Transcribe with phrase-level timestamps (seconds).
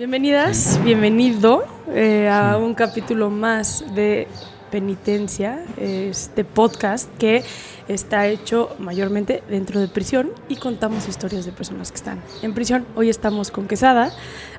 [0.00, 4.28] Bienvenidas, bienvenido eh, a un capítulo más de
[4.70, 7.44] Penitencia, este podcast que
[7.86, 12.86] está hecho mayormente dentro de prisión y contamos historias de personas que están en prisión.
[12.96, 14.10] Hoy estamos con Quesada,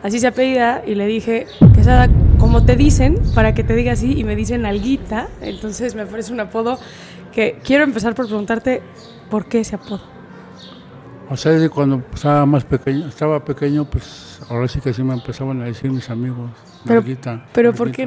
[0.03, 4.14] así se apellida, y le dije, Quesada, como te dicen, para que te diga así,
[4.16, 6.78] y me dicen Alguita, entonces me parece un apodo
[7.34, 8.84] que quiero empezar por preguntarte
[9.31, 10.21] por qué ese apodo.
[11.32, 15.14] O sea, desde cuando estaba más pequeño, estaba pequeño, pues ahora sí que sí me
[15.14, 16.52] empezaban a decir mis amigos.
[16.84, 18.06] Pero, nalguita, pero ¿por qué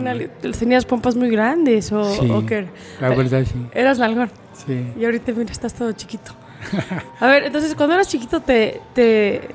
[0.58, 2.68] tenías pompas muy grandes o, Sí, o qué?
[3.01, 3.67] La verdad sí.
[3.73, 4.30] Eras nalgón.
[4.67, 4.92] Sí.
[4.98, 6.33] Y ahorita mira, estás todo chiquito.
[7.20, 9.48] A ver, entonces cuando eras chiquito te, te,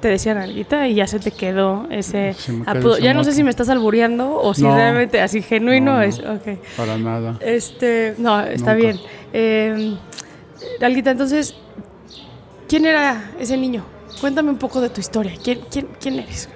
[0.00, 2.94] te decían alguita y ya se te quedó ese quedó apodo.
[2.96, 4.74] ese Ya no sé si me estás albureando o si No.
[4.76, 6.02] realmente así genuino No, no.
[6.02, 6.18] es.
[6.20, 6.58] Ok.
[6.76, 7.38] Para nada.
[7.40, 8.74] Este, no, está Nunca.
[8.74, 9.00] bien.
[9.32, 9.96] Eh,
[10.80, 11.54] Alguita, entonces,
[12.68, 13.84] ¿quién era ese niño?
[14.20, 15.32] Cuéntame un poco de tu historia.
[15.42, 16.48] ¿Quién, quién, quién eres?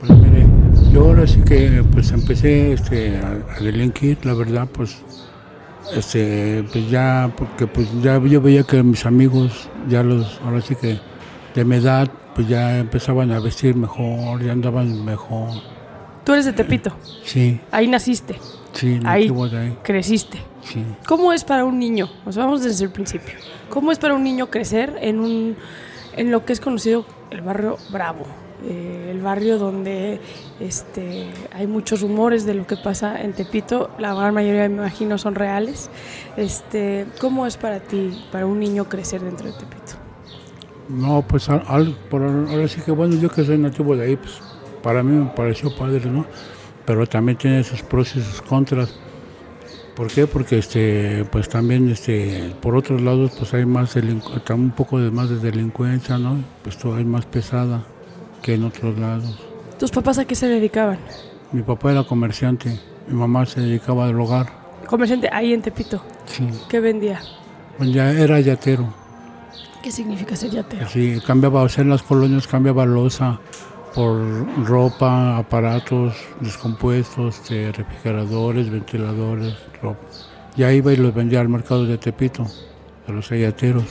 [0.00, 0.46] Pues mire,
[0.92, 5.02] yo ahora sí que pues empecé este, a, a delinquir, la verdad, pues
[5.94, 10.74] este, pues ya, porque pues ya yo veía que mis amigos, ya los, ahora sí
[10.74, 10.98] que
[11.54, 15.50] de mi edad, pues ya empezaban a vestir mejor, ya andaban mejor.
[16.24, 16.92] Tú eres de Tepito.
[17.24, 18.38] Sí, Ahí naciste,
[18.72, 19.32] sí, Ahí.
[19.82, 20.38] creciste.
[20.72, 20.84] Sí.
[21.06, 22.08] ¿Cómo es para un niño?
[22.30, 23.34] Sea, vamos desde el principio.
[23.70, 25.56] ¿Cómo es para un niño crecer en, un,
[26.16, 28.24] en lo que es conocido el barrio Bravo?
[28.64, 30.20] Eh, el barrio donde
[30.58, 35.16] este, hay muchos rumores de lo que pasa en Tepito, la gran mayoría me imagino
[35.16, 35.90] son reales.
[36.36, 39.92] Este, ¿Cómo es para ti, para un niño crecer dentro de Tepito?
[40.88, 44.40] No, pues al- por ahora sí que bueno, yo que soy nativo de ahí, pues
[44.82, 46.24] para mí me pareció padre, ¿no?
[46.86, 48.94] Pero también tiene sus pros y sus contras.
[49.98, 50.28] ¿Por qué?
[50.28, 55.28] Porque este, pues también este, por otros lados pues hay más un poco de más
[55.28, 56.36] de delincuencia, ¿no?
[56.62, 57.82] Pues todo es más pesada
[58.40, 59.36] que en otros lados.
[59.76, 61.00] ¿Tus papás a qué se dedicaban?
[61.50, 64.46] Mi papá era comerciante, mi mamá se dedicaba al hogar,
[64.86, 66.00] Comerciante ahí en Tepito.
[66.26, 66.48] sí.
[66.68, 67.20] ¿Qué vendía?
[67.76, 68.94] Pues ya era yatero.
[69.82, 70.88] ¿Qué significa ser yatero?
[70.88, 73.40] Sí, cambiaba, o sea, en las colonias cambiaba losa
[73.94, 74.18] por
[74.66, 79.98] ropa, aparatos descompuestos, este, refrigeradores, ventiladores, ropa.
[80.56, 82.46] Ya iba y los vendía al mercado de Tepito,
[83.06, 83.84] a los ayateros.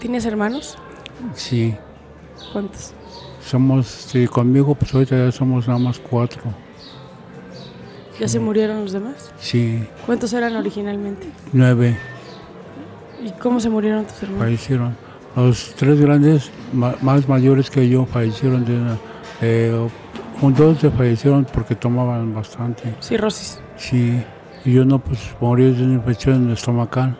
[0.00, 0.76] ¿Tienes hermanos?
[1.34, 1.74] Sí,
[2.52, 2.92] ¿Cuántos?
[3.44, 6.42] somos, sí, conmigo pues ahorita ya somos nada más cuatro.
[8.18, 9.32] ¿Ya se murieron los demás?
[9.38, 11.26] Sí, ¿Cuántos eran originalmente?
[11.52, 11.96] nueve
[13.24, 14.44] ¿Y cómo se murieron tus hermanos?
[14.44, 14.96] fallecieron.
[15.36, 18.98] Los tres grandes, más mayores que yo, fallecieron de una...
[19.40, 19.88] Eh,
[20.42, 22.94] un dos se fallecieron porque tomaban bastante.
[23.00, 23.60] Cirrosis.
[23.76, 24.22] Sí,
[24.64, 27.16] y yo no, pues morí de una infección estomacal.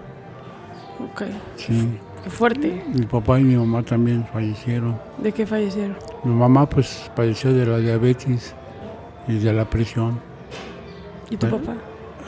[1.13, 1.23] Ok.
[1.57, 2.85] Sí, Qué fuerte.
[2.93, 4.99] mi papá y mi mamá también fallecieron.
[5.19, 5.97] ¿De qué fallecieron?
[6.25, 8.55] Mi mamá pues padeció de la diabetes
[9.29, 10.21] y de la presión.
[11.31, 11.75] ¿Y tu papá?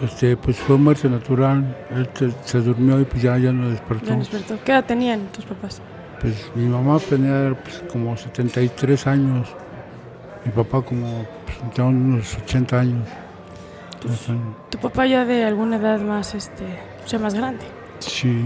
[0.02, 1.76] Este, pues fue muerte natural.
[1.90, 4.06] Él se, se durmió y pues ya, ya no despertó.
[4.06, 4.58] Ya despertó.
[4.64, 5.80] ¿Qué edad tenían tus papás?
[6.20, 9.48] Pues mi mamá tenía pues, como 73 años.
[10.44, 13.08] Mi papá como pues, ya unos 80 años.
[14.70, 16.64] Tu papá ya de alguna edad más, este,
[17.04, 17.64] o sea, más grande.
[18.00, 18.44] Sí.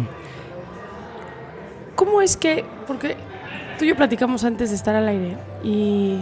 [1.96, 3.16] ¿Cómo es que, porque
[3.78, 6.20] tú y yo platicamos antes de estar al aire y,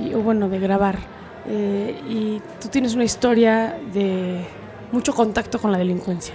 [0.00, 0.98] y- o bueno, de grabar,
[1.46, 4.44] eh, y tú tienes una historia de
[4.92, 6.34] mucho contacto con la delincuencia.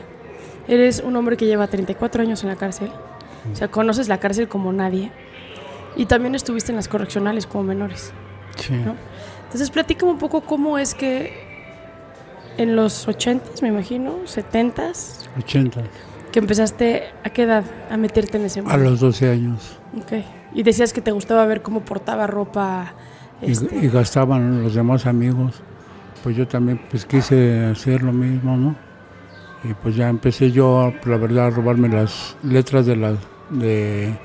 [0.67, 2.91] Eres un hombre que lleva 34 años en la cárcel,
[3.51, 5.11] o sea, conoces la cárcel como nadie,
[5.95, 8.11] y también estuviste en las correccionales como menores.
[8.56, 8.73] Sí.
[8.73, 8.95] ¿no?
[9.45, 11.47] Entonces, platícame un poco cómo es que
[12.57, 15.81] en los 80s, me imagino, 70s, 80.
[16.31, 18.77] que empezaste, ¿a qué edad a meterte en ese A mundo?
[18.77, 19.79] los 12 años.
[19.97, 20.23] Ok.
[20.53, 22.94] Y decías que te gustaba ver cómo portaba ropa.
[23.41, 25.62] Y, este, y gastaban los demás amigos.
[26.24, 28.75] Pues yo también pues quise hacer lo mismo, ¿no?
[29.63, 33.18] Y pues ya empecé yo, la verdad, a robarme las letras de las,
[33.50, 34.18] de,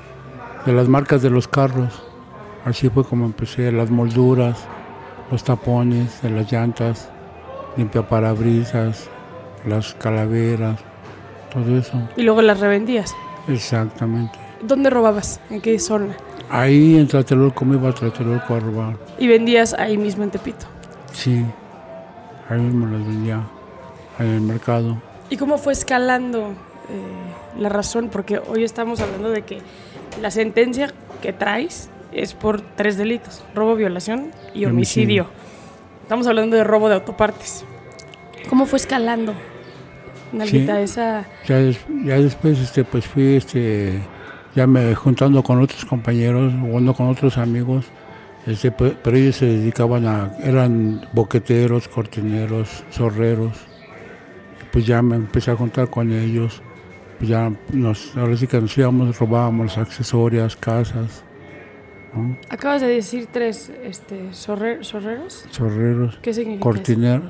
[0.65, 2.03] de las marcas de los carros.
[2.65, 4.65] Así fue como empecé, las molduras,
[5.31, 7.09] los tapones de las llantas,
[7.77, 9.09] limpiaparabrisas,
[9.65, 10.79] las calaveras,
[11.51, 12.09] todo eso.
[12.15, 13.13] Y luego las revendías.
[13.47, 14.37] Exactamente.
[14.61, 15.39] ¿Dónde robabas?
[15.49, 16.15] ¿En qué zona?
[16.49, 18.97] Ahí en Tlatelolco me iba a Tlatelolco a robar.
[19.17, 20.65] Y vendías ahí mismo en Tepito.
[21.11, 21.43] Sí,
[22.49, 23.41] ahí mismo las vendía
[24.19, 24.97] en el mercado.
[25.29, 26.49] ¿Y cómo fue escalando
[26.89, 28.09] eh, la razón?
[28.11, 29.59] Porque hoy estamos hablando de que
[30.21, 35.23] la sentencia que traes es por tres delitos: robo, violación y homicidio.
[35.23, 35.27] homicidio.
[36.03, 37.65] Estamos hablando de robo de autopartes.
[38.49, 39.33] ¿Cómo fue escalando?
[40.31, 40.81] Nalguita, Sí.
[40.83, 41.25] esa.
[41.47, 43.99] Ya, des- ya después este, pues fui este,
[44.55, 47.85] ya me juntando con otros compañeros, jugando con otros amigos,
[48.45, 53.53] este, pe- pero ellos se dedicaban a, eran boqueteros, cortineros, zorreros.
[54.71, 56.61] Pues ya me empecé a juntar con ellos.
[57.17, 61.23] Pues ya nos, ahora sí que nos íbamos, robábamos los accesorios, casas,
[62.13, 62.37] ¿no?
[62.49, 65.45] Acabas de decir tres este, zorre- zorreros.
[65.51, 66.19] zorreros.
[66.21, 66.69] ¿Qué significa?
[66.69, 66.75] eso?
[66.77, 67.21] Cortiner,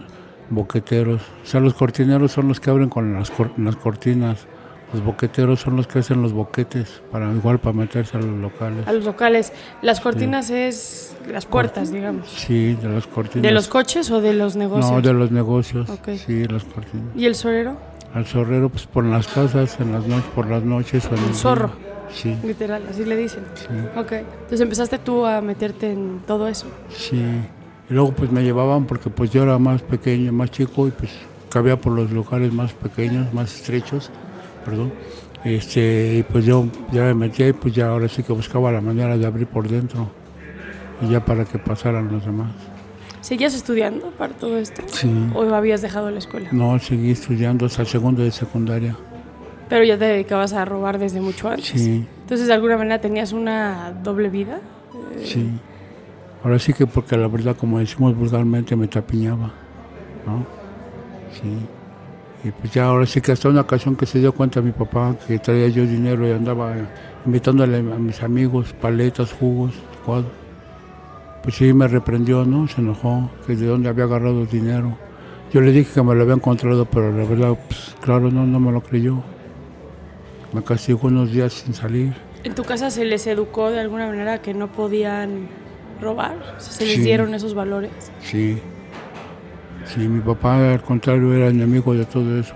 [0.49, 1.21] boqueteros.
[1.43, 4.47] O sea, los cortineros son los que abren con las, las cortinas.
[4.93, 8.87] Los boqueteros son los que hacen los boquetes, para igual para meterse a los locales.
[8.87, 9.51] A los locales.
[9.81, 12.29] Las cortinas es las puertas, digamos.
[12.29, 13.43] Sí, de las cortinas.
[13.43, 14.91] ¿De los coches o de los negocios?
[14.91, 15.89] No, de los negocios.
[16.25, 17.07] Sí, las cortinas.
[17.15, 17.77] ¿Y el zorrero?
[18.13, 21.05] Al zorrero, pues por las casas, en las noches, por las noches.
[21.05, 21.33] o en El día.
[21.33, 21.71] zorro.
[22.13, 23.43] Sí, Literal, así le dicen.
[23.55, 23.65] sí,
[23.99, 24.11] Ok.
[24.13, 26.67] Entonces empezaste tú a meterte en todo eso.
[26.89, 27.21] sí.
[27.87, 31.11] Y luego pues me llevaban porque pues yo era más pequeño, más chico y pues
[31.49, 34.09] cabía por los locales más pequeños, más estrechos,
[34.65, 34.91] perdón.
[35.43, 38.81] Este, y pues yo ya me metía y pues ya ahora sí que buscaba la
[38.81, 40.09] manera de abrir por dentro
[41.01, 42.51] y ya para que pasaran los demás.
[43.21, 44.81] ¿Seguías estudiando para todo esto?
[44.87, 45.09] Sí.
[45.35, 46.49] ¿O habías dejado la escuela?
[46.51, 48.95] No, seguí estudiando hasta el segundo de secundaria.
[49.69, 51.69] Pero ya te dedicabas a robar desde mucho antes.
[51.81, 54.59] Sí, Entonces, de alguna manera tenías una doble vida.
[55.23, 55.49] sí.
[56.43, 59.51] Ahora sí que porque la verdad, como decimos vulgarmente, me tapiñaba,
[60.27, 60.45] ¿no?
[61.33, 61.57] Sí.
[62.45, 65.15] Y pues ya ahora sí que hasta una ocasión que se dio cuenta mi papá
[65.27, 66.75] que traía yo dinero y andaba
[67.25, 70.25] invitándole a mis amigos paletas, jugos, licuado.
[71.41, 72.67] Pues sí me reprendió, ¿no?
[72.67, 74.95] Se enojó, que de dónde había agarrado el dinero.
[75.51, 78.59] Yo le dije que me lo había encontrado, pero la verdad, pues claro, no, no
[78.59, 79.23] me lo creyó.
[80.53, 82.13] Me castigó unos días sin salir.
[82.43, 85.47] ¿En tu casa se les educó de alguna manera que no podían
[85.99, 86.55] robar?
[86.59, 87.01] ¿Se les Sí.
[87.01, 87.91] dieron esos valores?
[88.21, 88.59] Sí.
[89.85, 92.55] Sí, mi papá al contrario era enemigo de todo eso.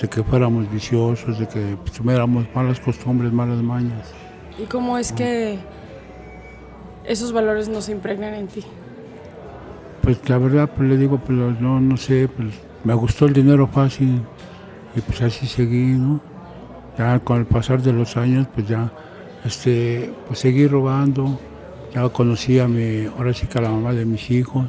[0.00, 4.12] De que fuéramos viciosos, de que pues, tuviéramos malas costumbres, malas mañas.
[4.58, 5.58] ¿Y cómo es que
[7.04, 8.64] esos valores no se impregnan en ti?
[10.02, 13.66] Pues la verdad, pues le digo, pues no, no sé, pues me gustó el dinero
[13.66, 14.20] fácil
[14.94, 16.20] y pues así seguí, ¿no?
[16.98, 18.92] Ya con el pasar de los años, pues ya,
[19.44, 21.40] este, pues seguí robando.
[21.94, 24.66] Ya conocí a mi, ahora sí que a la mamá de mis hijos,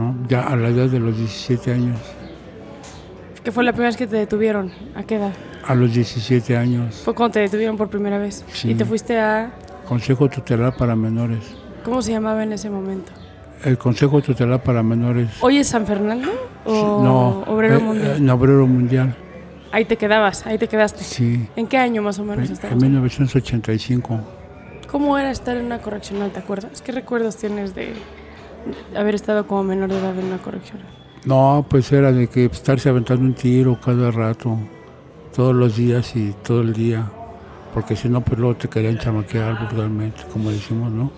[0.00, 0.16] ¿no?
[0.28, 1.98] Ya a la edad de los 17 años.
[3.44, 4.70] ¿Qué fue la primera vez que te detuvieron?
[4.94, 5.32] ¿A qué edad?
[5.66, 7.02] A los 17 años.
[7.04, 8.44] Fue cuando te detuvieron por primera vez.
[8.52, 8.70] Sí.
[8.70, 9.50] Y te fuiste a...
[9.86, 11.54] Consejo Tutelar para Menores.
[11.84, 13.12] ¿Cómo se llamaba en ese momento?
[13.64, 15.30] El Consejo Tutelar para Menores.
[15.40, 16.30] ¿Hoy es San Fernando?
[16.64, 18.10] ¿O no, Obrero eh, Mundial?
[18.12, 19.16] eh, en Obrero Mundial,
[19.72, 21.04] Ahí te quedabas, ahí te quedaste.
[21.04, 21.48] sí.
[21.54, 22.76] ¿En qué año más o menos En estabas?
[22.82, 24.20] 1985.
[24.90, 26.82] ¿Cómo era estar en una correccional, te acuerdas?
[26.82, 27.92] ¿Qué recuerdos tienes de
[28.96, 30.86] haber estado como menor de edad en una correccional?
[31.24, 34.58] No, pues era de que estarse aventando un tiro cada rato,
[35.34, 37.10] todos los días y todo el día.
[37.74, 41.10] Porque si no, pues luego te querían chamaquear vulgarmente, como decimos, ¿no?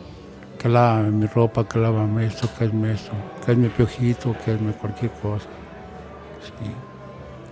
[0.58, 3.12] Que lávame mi ropa, que lávame esto, que hazme esto,
[3.44, 5.46] que hazme piojito, que hazme cualquier cosa.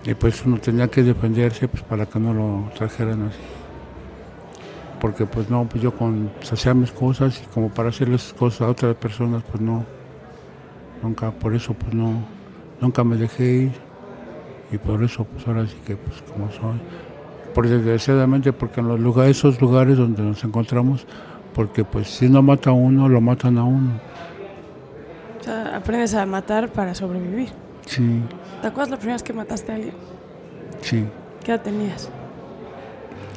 [0.05, 3.60] Y pues uno tenía que defenderse pues para que no lo trajeran así.
[5.01, 8.61] Porque pues no, pues yo con, pues, hacía mis cosas y como para hacerles cosas
[8.63, 9.85] a otras personas, pues no.
[11.03, 12.23] Nunca, por eso pues no,
[12.81, 13.73] nunca me dejé ir.
[14.71, 16.79] Y por eso pues ahora sí que pues como soy.
[17.55, 21.07] por desgraciadamente, porque en los lugares, esos lugares donde nos encontramos,
[21.55, 23.93] porque pues si no mata a uno, lo matan a uno.
[25.41, 27.49] O sea, aprendes a matar para sobrevivir.
[27.87, 28.23] Sí,
[28.61, 29.95] ¿Te acuerdas la primera vez que mataste a alguien?
[30.83, 31.07] sí.
[31.43, 32.11] ¿Qué edad tenías?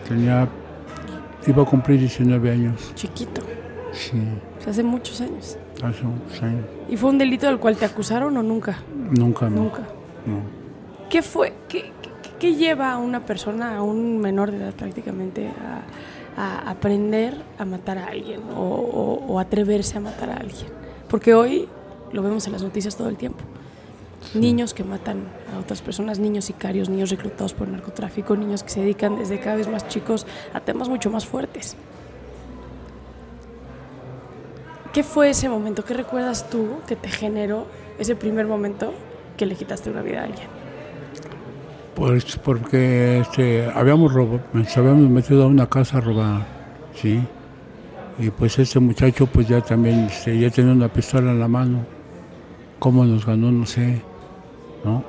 [0.08, 0.46] Tenía,
[1.48, 2.92] iba a cumplir 19 años.
[2.96, 3.42] Chiquito.
[3.92, 4.18] Sí,
[4.60, 5.58] O sea, hace muchos años.
[5.84, 6.66] hace muchos años.
[6.90, 8.80] ¿Y fue un delito del cual te acusaron o nunca?
[9.12, 9.64] Nunca, no.
[9.64, 9.82] Nunca.
[10.26, 10.42] no.
[11.10, 11.54] ¿Qué fue?
[11.70, 12.10] ¿Qué, qué-
[12.40, 15.84] qué lleva a una persona, a un menor de edad prácticamente, a,
[16.42, 20.68] a aprender a matar a alguien o, o- o atreverse a matar a alguien?
[21.08, 21.68] Porque hoy
[22.12, 23.44] lo vemos en las noticias todo el tiempo.
[24.34, 28.82] Niños que matan a otras personas, niños sicarios, niños reclutados por narcotráfico, niños que se
[28.82, 31.76] dedican desde cada vez más chicos a temas mucho más fuertes.
[34.94, 35.84] ¿Qué fue ese momento?
[35.84, 37.66] ¿Qué recuerdas tú que te generó
[37.98, 38.94] ese primer momento
[39.38, 40.48] que le quitaste una vida a alguien?
[41.96, 46.46] Pues porque este, habíamos robado, nos habíamos metido a una casa a robar,
[46.96, 47.22] sí.
[48.20, 51.86] Y pues este muchacho pues ya también este, ya tenía una pistola en la mano.
[52.78, 53.52] ¿Cómo nos ganó?
[53.52, 54.02] No sé,
[54.84, 55.04] ¿no?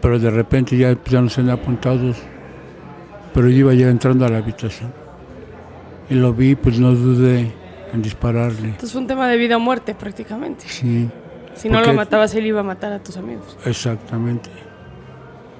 [0.00, 2.16] Pero de repente ya, ya nos tenía apuntados.
[3.34, 4.92] Pero yo iba ya entrando a la habitación.
[6.08, 7.52] Y lo vi, pues no dudé
[7.92, 8.68] en dispararle.
[8.68, 10.64] Entonces fue un tema de vida o muerte prácticamente.
[10.68, 11.08] Sí,
[11.54, 13.56] Si no lo matabas, él iba a matar a tus amigos.
[13.64, 14.50] exactamente.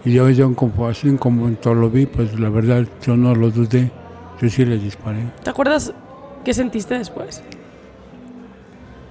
[0.04, 3.35] Y yo ya como así como en todo lo vi, pues la verdad yo no
[3.35, 3.90] lo dudé.
[4.40, 5.25] Yo sí le disparé.
[5.42, 5.92] ¿Te acuerdas
[6.44, 7.42] qué sentiste después?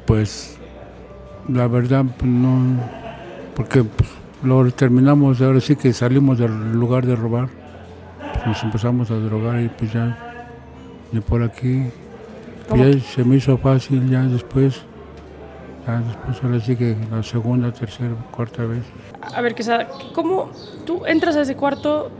[0.06, 0.58] Pues
[1.50, 2.80] la verdad pues, no,
[3.56, 4.10] porque pues,
[4.44, 7.50] lo terminamos, ahora sí que salimos del lugar de robar,
[8.34, 10.18] pues, nos empezamos a drogar y pues ya
[11.12, 11.84] de por aquí,
[12.68, 14.82] pues, ¿Cómo ya se me hizo fácil ya después,
[15.88, 18.84] ya después ahora sí que la segunda, tercera, cuarta vez.
[19.22, 20.52] A ver, Quesada, ¿cómo
[20.86, 22.12] tú entras a ese cuarto?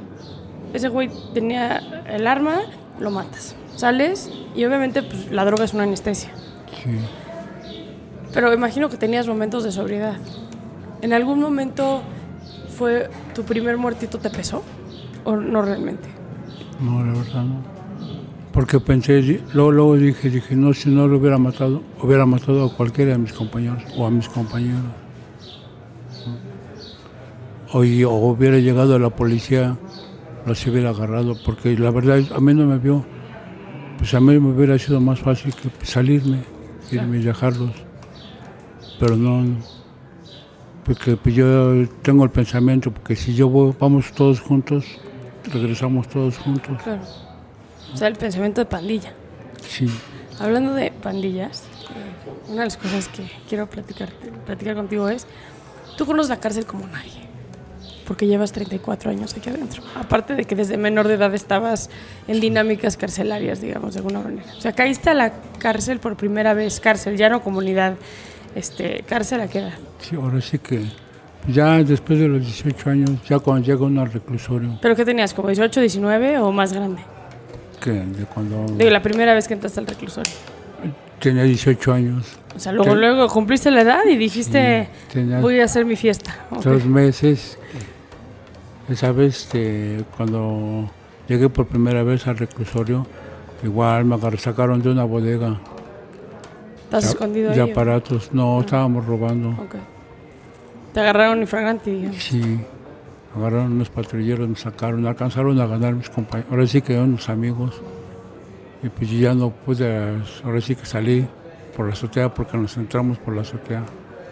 [0.74, 2.62] Ese güey tenía el arma,
[3.00, 3.56] lo matas.
[3.76, 6.32] Sales y obviamente pues, la droga es una anestesia.
[6.84, 6.98] Sí.
[8.34, 10.18] Pero imagino que tenías momentos de sobriedad.
[11.02, 12.02] ¿En algún momento
[12.78, 14.64] fue tu primer muertito te pesó?
[15.24, 16.08] ¿O no realmente?
[16.80, 17.76] No, la verdad no.
[18.52, 19.22] Porque pensé,
[19.54, 23.18] luego, luego dije, dije, no, si no lo hubiera matado, hubiera matado a cualquiera de
[23.18, 24.94] mis compañeros o a mis compañeros.
[27.74, 29.78] O, o hubiera llegado la policía,
[30.46, 33.06] los hubiera agarrado, porque la verdad a mí no me vio.
[33.98, 36.40] Pues a mí me hubiera sido más fácil que salirme,
[36.92, 37.72] irme y dejarlos.
[39.00, 39.44] Pero no.
[40.86, 44.86] Porque pues yo tengo el pensamiento, porque si yo voy- vamos todos juntos,
[45.52, 46.78] regresamos todos juntos.
[46.84, 47.02] Claro.
[47.94, 49.14] O sea, el pensamiento de pandilla.
[49.68, 49.90] Sí,
[50.40, 54.10] Hablando de pandillas, eh, una de las cosas que quiero platicar,
[54.46, 55.26] platicar contigo es,
[55.98, 57.22] tú conoces la cárcel como nadie,
[58.06, 59.82] porque llevas 34 años aquí adentro.
[59.96, 61.90] Aparte de que desde menor de edad estabas
[62.28, 64.44] en dinámicas carcelarias, digamos, de alguna manera.
[64.58, 67.96] O sea, caíste a la cárcel por primera vez, cárcel, ya no comunidad,
[68.56, 69.74] este, cárcel a qué edad.
[70.00, 70.84] sí, ahora sí que
[71.48, 75.34] ya después de los 18 años, ya cuando llega uno al reclusorio, ¿Pero qué tenías,
[75.34, 77.02] como 18, 19 o más grande?
[77.82, 80.32] que de cuando Digo, la primera vez que entraste al reclusorio.
[81.20, 85.60] tenía 18 años, O sea, luego, Ten- luego cumpliste la edad y dijiste, tenía voy
[85.60, 86.36] a hacer mi fiesta.
[86.64, 87.60] Dos meses.
[88.90, 90.90] Esa vez, este, cuando
[91.28, 93.06] llegué por primera vez al reclusorio,
[93.64, 95.60] igual me sacaron de una bodega
[96.86, 97.70] ¿Estás de- escondido de ahí?
[97.70, 97.72] o?
[97.72, 98.30] aparatos.
[98.34, 99.50] No, estábamos robando.
[99.50, 99.76] Ok.
[100.94, 102.24] Te agarraron infragante, digamos.
[102.24, 102.60] Sí,
[103.36, 106.52] agarraron unos patrulleros, me sacaron, alcanzaron a ganar mis compañeros.
[106.52, 107.82] Ahora sí que unos amigos.
[108.84, 111.28] Y pues yo ya no pude, ahora sí que salí
[111.76, 113.84] por la azotea porque nos entramos por la azotea.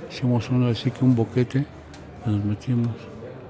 [0.10, 1.66] Hicimos uno así que un boquete
[2.26, 2.92] y nos metimos.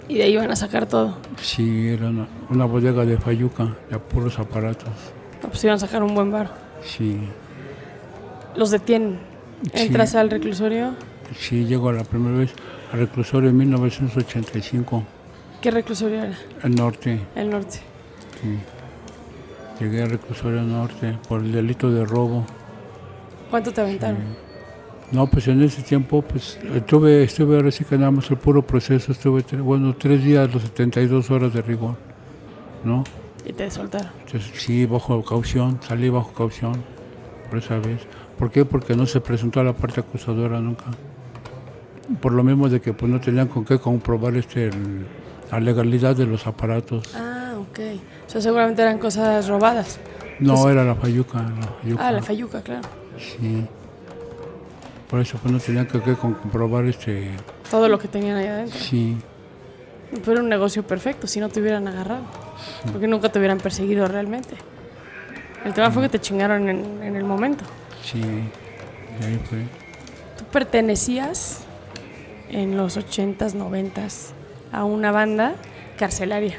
[0.07, 1.15] Y de ahí iban a sacar todo.
[1.41, 4.89] Sí, era una, una bodega de Fayuca, de puros aparatos.
[5.41, 6.51] No, pues iban a sacar un buen bar.
[6.83, 7.19] Sí,
[8.55, 9.19] Los detienen.
[9.73, 9.85] Sí.
[9.87, 10.93] Entras al reclusorio.
[11.37, 12.53] sí, llego la primera vez
[12.91, 15.03] al reclusorio en 1985,
[15.61, 16.37] ¿Qué reclusorio era?
[16.63, 17.19] el norte.
[17.35, 17.79] El norte.
[18.41, 18.59] Sí.
[19.79, 22.45] Llegué al reclusorio norte por el delito de robo.
[23.49, 24.19] ¿Cuánto te aventaron?
[25.11, 28.61] No, pues en ese tiempo, pues estuve, estuve ahora sí que nada más el puro
[28.65, 31.95] proceso, estuve, bueno, tres días, los 72 horas de rigor,
[32.83, 33.03] ¿no?
[33.45, 34.09] Y te soltaron.
[34.25, 36.73] Entonces, sí, bajo caución, salí bajo caución
[37.49, 38.01] por esa vez.
[38.37, 38.65] ¿Por qué?
[38.65, 40.85] Porque no se presentó a la parte acusadora nunca.
[42.21, 45.05] Por lo mismo de que pues no tenían con qué comprobar este, el-
[45.51, 47.13] la legalidad de los aparatos.
[47.15, 47.79] Ah, ok.
[48.27, 49.99] O sea, seguramente eran cosas robadas.
[50.39, 52.07] No, era la fayuca, la fayuca.
[52.07, 52.81] Ah, la fayuca, claro.
[53.17, 53.65] Sí.
[55.09, 57.29] Por eso pues no tenían que, que comprobar este...
[57.69, 58.79] Todo lo que tenían ahí adentro.
[58.79, 59.15] Sí,
[60.11, 62.23] Pero era un negocio perfecto si no te hubieran agarrado.
[62.91, 64.55] Porque nunca te hubieran perseguido realmente.
[65.65, 67.63] El tema fue que te chingaron en, en el momento.
[68.03, 69.59] Sí, y ahí fue.
[70.37, 71.63] Tú pertenecías
[72.49, 74.31] en los 80s, 90s
[74.71, 75.55] a una banda
[75.97, 76.57] carcelaria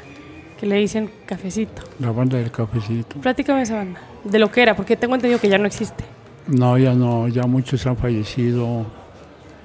[0.59, 1.83] que le dicen Cafecito.
[1.99, 3.19] La banda del cafecito.
[3.19, 6.03] Platícame esa banda, de lo que era, porque tengo entendido que ya no existe.
[6.47, 8.85] No, ya no, ya muchos han fallecido.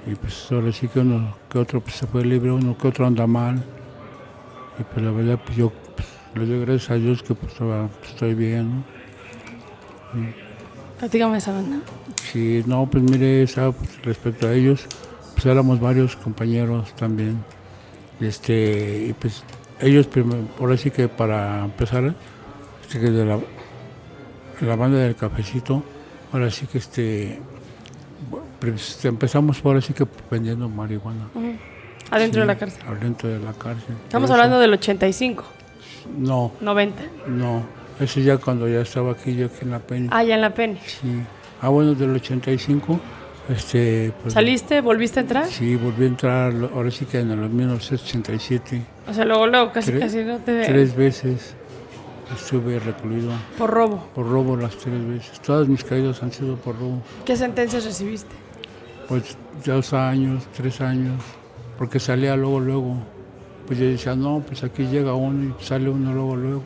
[0.05, 3.05] Y pues ahora sí que uno que otro pues, se fue libre, uno que otro
[3.05, 3.63] anda mal.
[4.79, 8.09] Y pues la verdad, pues yo pues, le doy gracias a Dios que pues, pues,
[8.09, 8.83] estoy bien,
[10.13, 10.40] ¿no?
[11.01, 11.77] Platícame esa banda.
[12.31, 14.85] Sí, no, pues mire, esa, pues, respecto a ellos,
[15.33, 17.43] pues éramos varios compañeros también.
[18.19, 19.43] Este, y pues
[19.79, 22.13] ellos, primero, ahora sí que para empezar,
[22.83, 23.39] este, que de la,
[24.61, 25.83] la banda del cafecito,
[26.31, 27.41] ahora sí que este,
[28.59, 31.29] pues, empezamos ahora sí que vendiendo marihuana.
[32.11, 32.83] Adentro de la cárcel.
[32.87, 33.95] Adentro de la cárcel.
[34.03, 35.43] Estamos hablando del 85,
[36.19, 37.01] No, 90.
[37.27, 37.63] no,
[38.01, 40.09] eso ya cuando ya estaba aquí, yo aquí en la peña.
[40.11, 40.77] Ah, ya en la pena.
[40.85, 41.21] Sí.
[41.61, 42.99] Ah, bueno, del 85,
[43.49, 44.81] este, pues, ¿Saliste?
[44.81, 45.45] ¿Volviste a entrar?
[45.47, 49.91] Sí, volví a entrar ahora sí que en el 1987, O sea, luego, luego, casi,
[49.91, 50.63] Tres- casi no te...
[50.65, 51.55] tres veces
[52.35, 54.07] estuve recluido Por robo.
[54.15, 55.39] por robo las tres veces.
[55.41, 57.01] Todas mis caídas han sido por robo.
[57.25, 58.33] ¿Qué sentencias recibiste?
[59.07, 61.21] Pues dos años, tres años,
[61.77, 62.97] porque salía luego, luego.
[63.67, 66.63] Pues yo decía, no, pues aquí llega uno y sale uno luego, luego.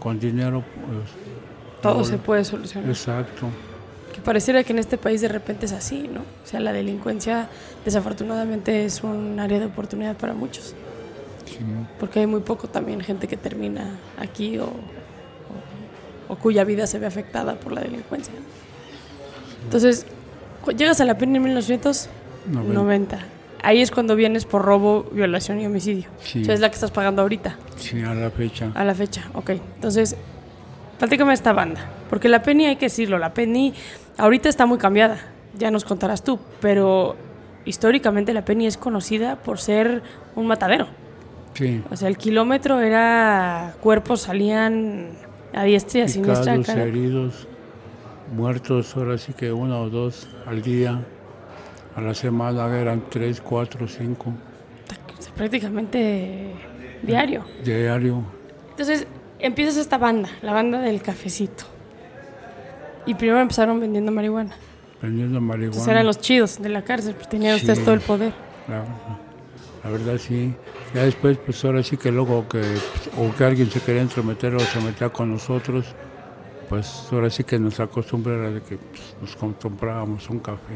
[0.00, 1.08] Con dinero, pues.
[1.82, 2.90] Todo se puede solucionar.
[2.90, 3.46] Exacto.
[4.12, 6.20] Que pareciera que en este país de repente es así, ¿no?
[6.20, 7.48] O sea, la delincuencia
[7.84, 10.74] desafortunadamente es un área de oportunidad para muchos.
[11.46, 11.58] Sí.
[11.98, 16.98] Porque hay muy poco también gente que termina aquí o, o- o cuya vida se
[16.98, 18.34] ve afectada por la delincuencia.
[19.64, 20.06] Entonces,
[20.76, 22.72] llegas a la pena en 1990.
[22.74, 23.18] Noventa.
[23.62, 26.08] Ahí es cuando vienes por robo, violación y homicidio.
[26.22, 26.42] Sí.
[26.42, 28.70] O sea, es la que estás pagando ahorita, Sí, a la fecha.
[28.74, 29.28] a la fecha.
[29.34, 30.16] Ok, entonces,
[30.98, 31.80] platícame esta banda.
[32.08, 33.74] Porque la Penny, hay que decirlo, la Penny
[34.18, 35.18] ahorita está muy cambiada.
[35.58, 36.38] Ya nos contarás tú.
[36.60, 37.16] Pero
[37.64, 40.02] históricamente la Penny es conocida por ser
[40.36, 40.86] un matadero.
[41.54, 41.82] Sí.
[41.90, 45.08] O sea, el kilómetro era cuerpos salían
[45.52, 46.54] a diestra y a siniestra.
[46.82, 47.46] Heridos,
[48.34, 51.00] muertos, ahora sí que uno o dos al día.
[52.00, 54.32] A la semana eran tres, cuatro, cinco
[55.36, 56.50] prácticamente
[57.02, 57.44] diario.
[57.62, 58.22] diario.
[58.70, 59.06] Entonces
[59.38, 61.64] empiezas esta banda, la banda del cafecito.
[63.04, 64.54] Y primero empezaron vendiendo marihuana.
[65.02, 65.66] vendiendo marihuana.
[65.72, 67.62] Entonces eran los chidos de la cárcel, pues tenían Sí.
[67.62, 68.32] ustedes todo el poder.
[68.68, 68.84] La,
[69.84, 70.54] la verdad sí.
[70.94, 72.60] Ya después, pues ahora sí que luego que,
[73.18, 75.86] o que alguien se quería entrometer o se metía con nosotros,
[76.68, 80.74] pues ahora sí que nuestra costumbre era de que pues, nos comprábamos un café.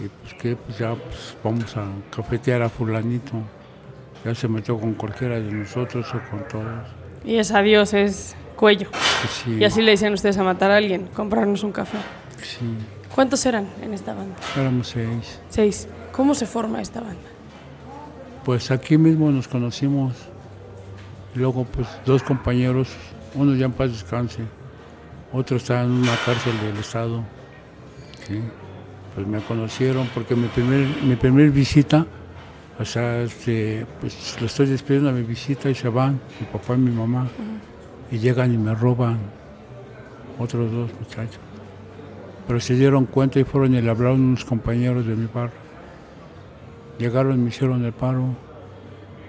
[0.00, 1.84] Y pues que pues ya pues, vamos a
[2.14, 3.34] cafetear a fulanito.
[4.24, 6.88] Ya se metió con cualquiera de nosotros o con todos.
[7.24, 8.90] Y es adiós, es cuello.
[8.90, 11.98] Pues, sí, Y así le decían ustedes a matar a alguien, comprarnos un café.
[12.42, 12.58] sí,
[13.14, 14.36] ¿Cuántos eran en esta banda?
[14.56, 15.40] éramos seis.
[15.48, 15.88] Seis.
[16.12, 17.28] ¿Cómo se forma esta banda?
[18.44, 20.14] Pues aquí mismo nos conocimos.
[21.34, 22.88] Y luego, pues, dos compañeros,
[23.34, 24.42] uno ya en paz descanse,
[25.32, 27.22] otro está en una cárcel del Estado.
[28.26, 28.40] Sí.
[29.20, 32.06] Pues me conocieron porque mi primer, mi primer visita,
[32.78, 36.74] o sea, este, pues lo estoy despidiendo a mi visita y se van, mi papá
[36.74, 37.28] y mi mamá,
[38.10, 39.18] y llegan y me roban
[40.38, 41.38] otros dos muchachos.
[42.46, 45.58] Pero se dieron cuenta y fueron y le hablaron unos compañeros de mi barrio.
[46.98, 48.24] Llegaron me hicieron el paro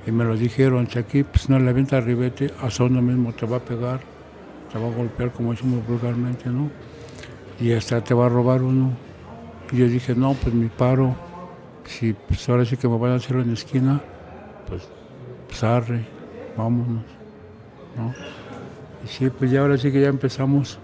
[0.08, 3.46] y me lo dijeron, si aquí pues no le avienta ribete, a uno mismo te
[3.46, 4.00] va a pegar,
[4.72, 6.70] te va a golpear como decimos vulgarmente, ¿no?
[7.60, 9.11] Y hasta te va a robar uno.
[9.72, 11.16] Y yo dije, no, pues mi paro,
[11.86, 14.02] si pues ahora sí que me van a hacer en la esquina,
[14.68, 14.84] pues,
[15.48, 16.06] pues arre,
[16.58, 17.04] vámonos,
[17.96, 18.14] ¿no?
[19.04, 20.78] Y sí, pues ya ahora sí que ya empezamos.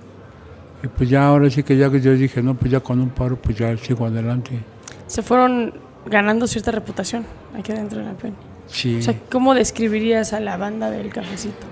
[0.83, 3.09] Y pues ya ahora sí que ya que yo dije, no, pues ya con un
[3.09, 4.59] paro, pues ya sigo adelante.
[5.07, 5.73] Se fueron
[6.05, 7.25] ganando cierta reputación
[7.57, 8.35] aquí dentro de la pena.
[8.67, 8.97] Sí.
[8.97, 11.65] O sea, ¿cómo describirías a la banda del cafecito?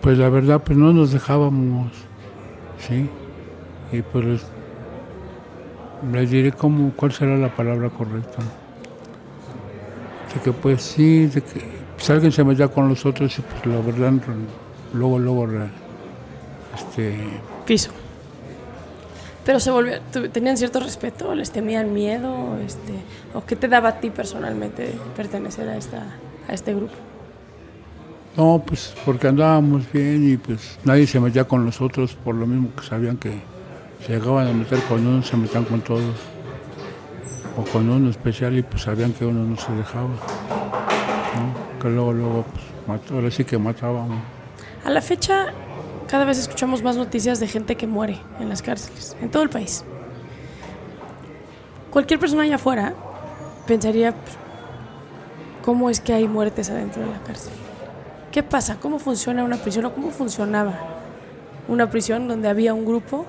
[0.00, 1.92] Pues la verdad, pues no nos dejábamos,
[2.78, 3.08] ¿sí?
[3.92, 4.42] Y pues
[6.12, 8.42] les diré cómo, cuál será la palabra correcta.
[10.34, 11.62] De que pues sí, de que
[11.96, 14.12] pues, alguien se metía con los otros y pues la verdad,
[14.92, 15.48] luego, luego,
[16.74, 17.16] este,
[17.66, 17.90] Piso.
[19.44, 22.92] Pero se volvió, tenían cierto respeto, les temían miedo, este,
[23.34, 26.02] o qué te daba a ti personalmente pertenecer a esta,
[26.46, 26.92] a este grupo.
[28.36, 32.46] no, pues porque andábamos bien y pues nadie se metía con los otros por lo
[32.46, 33.40] mismo que sabían que
[34.04, 36.16] se llegaban a meter con uno, se metían con todos.
[37.56, 40.08] O con uno especial y pues sabían que uno no se dejaba.
[40.08, 41.80] ¿no?
[41.80, 42.44] Que luego, luego
[42.86, 44.18] pues, ahora sí que matábamos.
[44.84, 45.46] A la fecha,
[46.08, 49.50] cada vez escuchamos más noticias de gente que muere en las cárceles, en todo el
[49.50, 49.84] país.
[51.90, 52.94] Cualquier persona allá afuera
[53.66, 54.36] pensaría, pues,
[55.64, 57.52] ¿cómo es que hay muertes adentro de la cárcel?
[58.30, 58.78] ¿Qué pasa?
[58.80, 60.74] ¿Cómo funciona una prisión o cómo funcionaba
[61.66, 63.26] una prisión donde había un grupo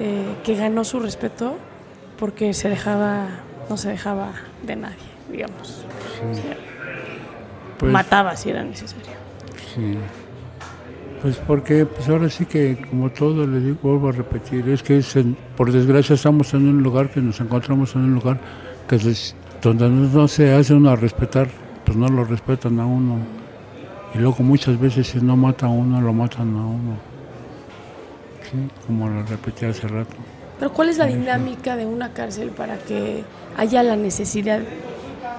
[0.00, 1.56] eh, que ganó su respeto
[2.18, 3.26] porque se dejaba,
[3.68, 4.32] no se dejaba
[4.66, 4.96] de nadie,
[5.30, 5.84] digamos.
[6.30, 6.56] O sea,
[7.78, 9.12] Pues, mataba si era necesario.
[9.74, 9.96] Sí.
[11.22, 14.98] Pues porque pues ahora sí que como todo le digo, vuelvo a repetir, es que
[14.98, 15.14] es
[15.56, 18.38] por desgracia estamos en un lugar que nos encontramos en un lugar
[18.88, 21.48] que se- donde no, no se hace uno a respetar,
[21.84, 23.16] pues no lo respetan a uno.
[24.14, 26.96] Y luego muchas veces si no mata a uno, lo matan a uno.
[28.50, 30.14] Sí, como lo repetí hace rato.
[30.58, 33.24] Pero ¿cuál es la dinámica de una cárcel para que
[33.56, 34.60] haya la necesidad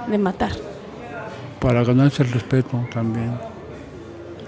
[0.08, 0.52] de matar?
[1.60, 3.38] Para ganarse el respeto también.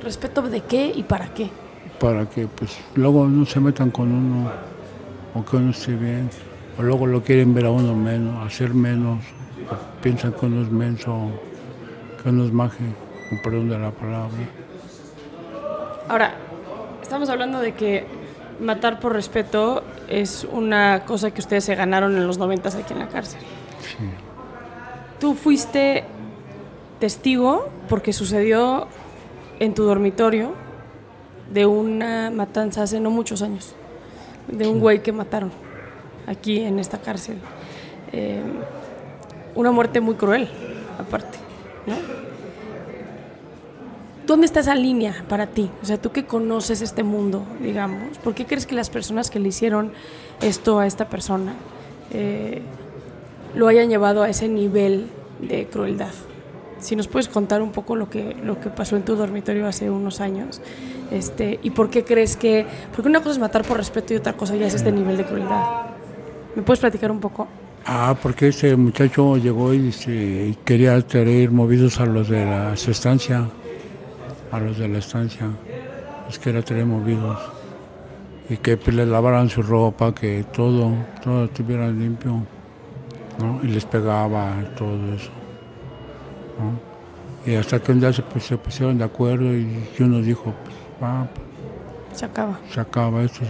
[0.04, 1.50] ¿Respeto de qué y para qué?
[2.00, 4.50] para que pues luego no se metan con uno
[5.36, 6.30] o que uno esté bien
[6.78, 9.20] o luego lo quieren ver a uno menos, hacer menos,
[9.70, 11.30] o piensan que uno es menso,
[12.24, 12.86] que uno es maje,
[13.30, 14.38] con perdón de la palabra.
[16.08, 16.36] Ahora,
[17.02, 18.08] estamos hablando de que
[18.60, 23.00] matar por respeto es una cosa que ustedes se ganaron en los noventas aquí en
[23.00, 23.40] la cárcel.
[23.82, 23.96] Sí,
[25.20, 26.06] Tú fuiste
[27.00, 28.88] testigo porque sucedió
[29.60, 30.54] en tu dormitorio
[31.52, 33.76] de una matanza hace no muchos años,
[34.48, 35.52] de un güey que mataron
[36.28, 37.38] aquí en esta cárcel.
[38.14, 38.42] Eh,
[39.56, 40.48] una muerte muy cruel,
[40.98, 41.38] aparte.
[41.86, 42.19] ¿no?
[44.30, 45.72] ¿Dónde está esa línea para ti?
[45.82, 49.40] O sea, tú que conoces este mundo, digamos, ¿por qué crees que las personas que
[49.40, 49.92] le hicieron
[50.40, 51.56] esto a esta persona
[52.14, 52.62] eh,
[53.56, 55.08] lo hayan llevado a ese nivel
[55.42, 56.12] de crueldad?
[56.80, 59.90] Si nos puedes contar un poco lo que, lo que pasó en tu dormitorio hace
[59.90, 60.62] unos años,
[61.10, 62.68] este, y por qué crees que...
[62.96, 65.26] Porque una cosa es matar por respeto y otra cosa ya es este nivel de
[65.26, 65.88] crueldad.
[66.56, 67.48] ¿Me puedes platicar un poco?
[67.84, 73.48] Ah, porque este muchacho llegó y, y quería traer movidos a los de la estancia,
[74.52, 75.48] a los de la estancia,
[76.30, 77.38] es que era traer movidos
[78.50, 80.92] y que pues, les lavaran su ropa, que todo,
[81.24, 82.42] todo estuviera limpio,
[83.40, 83.60] ¿no?
[83.64, 85.30] Y les pegaba todo eso,
[86.58, 86.90] ¿no?
[87.52, 90.76] Y hasta que un día se, pues, se pusieron de acuerdo y uno dijo, pues,
[91.02, 92.60] ah, pues, Se acaba.
[92.72, 93.42] se acaba esto.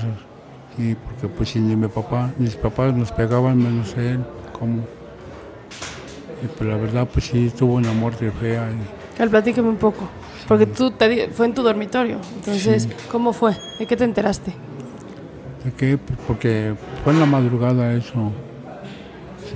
[0.78, 4.20] Sí, porque pues si ni mi papá, ni mis papás nos pegaban menos él,
[4.58, 4.84] ¿cómo?
[6.42, 8.70] Y pues la verdad pues sí tuvo una muerte fea.
[8.72, 10.08] y- Al platícame un poco.
[10.50, 12.18] Porque tú te fue en tu dormitorio.
[12.36, 12.90] Entonces, Sí.
[13.12, 13.56] ¿cómo fue?
[13.78, 14.52] ¿De qué te enteraste?
[15.64, 15.98] ¿De qué?
[16.28, 18.32] Porque fue en la madrugada eso.
[19.46, 19.56] Sí.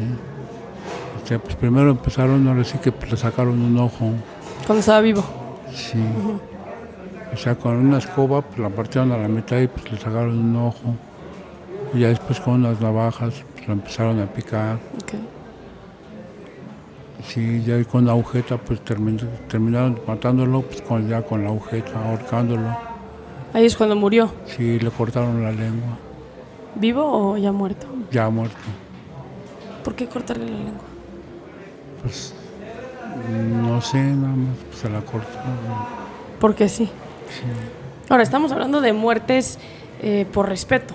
[1.18, 4.12] Este, pues primero empezaron, ahora sí que pues, le sacaron un ojo.
[4.68, 5.24] Cuando estaba vivo.
[5.74, 5.98] Sí.
[7.34, 10.38] O sea, con una escoba pues, la partieron a la mitad y pues le sacaron
[10.38, 10.96] un ojo.
[11.94, 14.76] Y ya después con unas navajas pues, lo empezaron a picar.
[15.02, 15.14] Ok.
[17.28, 21.92] Sí, ya con la agujeta pues termin- terminaron matándolo pues con, ya con la agujeta,
[22.10, 22.76] ahorcándolo.
[23.54, 24.32] Ahí es cuando murió.
[24.46, 25.98] Sí, le cortaron la lengua,
[26.76, 27.88] ¿Vivo o ya muerto?
[28.12, 28.58] ya muerto.
[29.84, 30.82] ¿Por qué cortarle la lengua?
[32.02, 32.34] Pues
[33.64, 35.54] no sé, nada más pues, se la cortaron.
[36.40, 36.90] Porque sí.
[38.10, 39.60] Ahora, estamos hablando de muertes
[40.02, 40.94] eh, por respeto.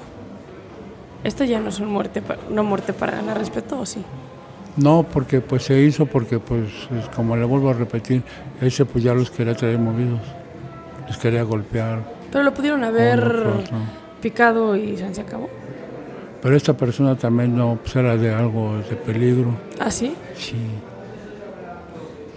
[1.24, 4.04] Esta ya no es una muerte, una muerte para ganar respeto, ¿o sí?
[4.78, 8.22] No, porque pues se hizo porque pues es como le vuelvo a repetir,
[8.60, 10.20] ese pues ya los quería traer movidos,
[11.06, 12.02] les quería golpear.
[12.30, 13.44] Pero lo pudieron haber
[14.22, 15.48] picado y se se acabó.
[16.40, 19.56] Pero esta persona también no, pues era de algo de peligro.
[19.80, 20.14] ¿Ah, sí?
[20.36, 20.54] Sí.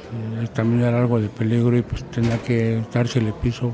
[0.10, 3.72] Sí, también era algo de peligro y pues tenía que dársele piso,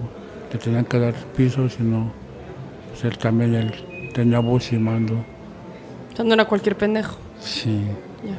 [0.51, 2.11] le tenían que dar piso, si no,
[2.89, 5.13] pues él también él tenía voz y mando.
[5.13, 7.15] O sea, no era cualquier pendejo.
[7.39, 7.85] Sí,
[8.23, 8.37] Ya.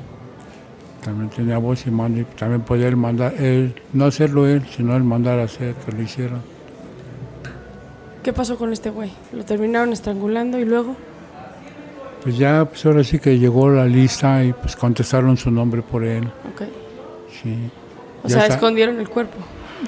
[1.02, 4.96] También tenía voz y mando y también podía él mandar, él, no hacerlo él, sino
[4.96, 6.36] él mandar a hacer que lo hiciera.
[8.22, 9.10] ¿Qué pasó con este güey?
[9.32, 10.96] Lo terminaron estrangulando y luego.
[12.22, 16.04] Pues ya, pues ahora sí que llegó la lista y pues contestaron su nombre por
[16.04, 16.62] él, Ok.
[17.42, 17.70] sí.
[18.24, 18.54] O Ya sea, está.
[18.54, 19.36] escondieron el cuerpo.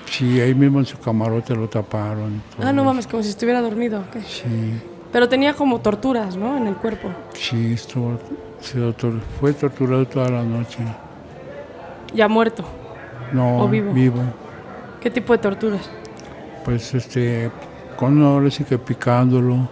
[0.08, 2.40] Sí, ahí mismo en su camarote lo taparon.
[2.62, 4.04] Ah, no mames, como si estuviera dormido.
[4.26, 4.44] Sí.
[5.12, 6.56] Pero tenía como torturas, ¿no?
[6.56, 7.08] En el cuerpo.
[7.34, 8.16] Sí, estuvo,
[8.60, 8.94] se
[9.38, 10.78] fue torturado toda la noche.
[12.14, 12.64] Ya muerto.
[13.32, 14.22] No, ¿O vivo?
[15.00, 15.88] ¿Qué tipo de torturas?
[16.64, 17.50] Pues este,
[17.96, 19.68] con ahora sí que picándolo,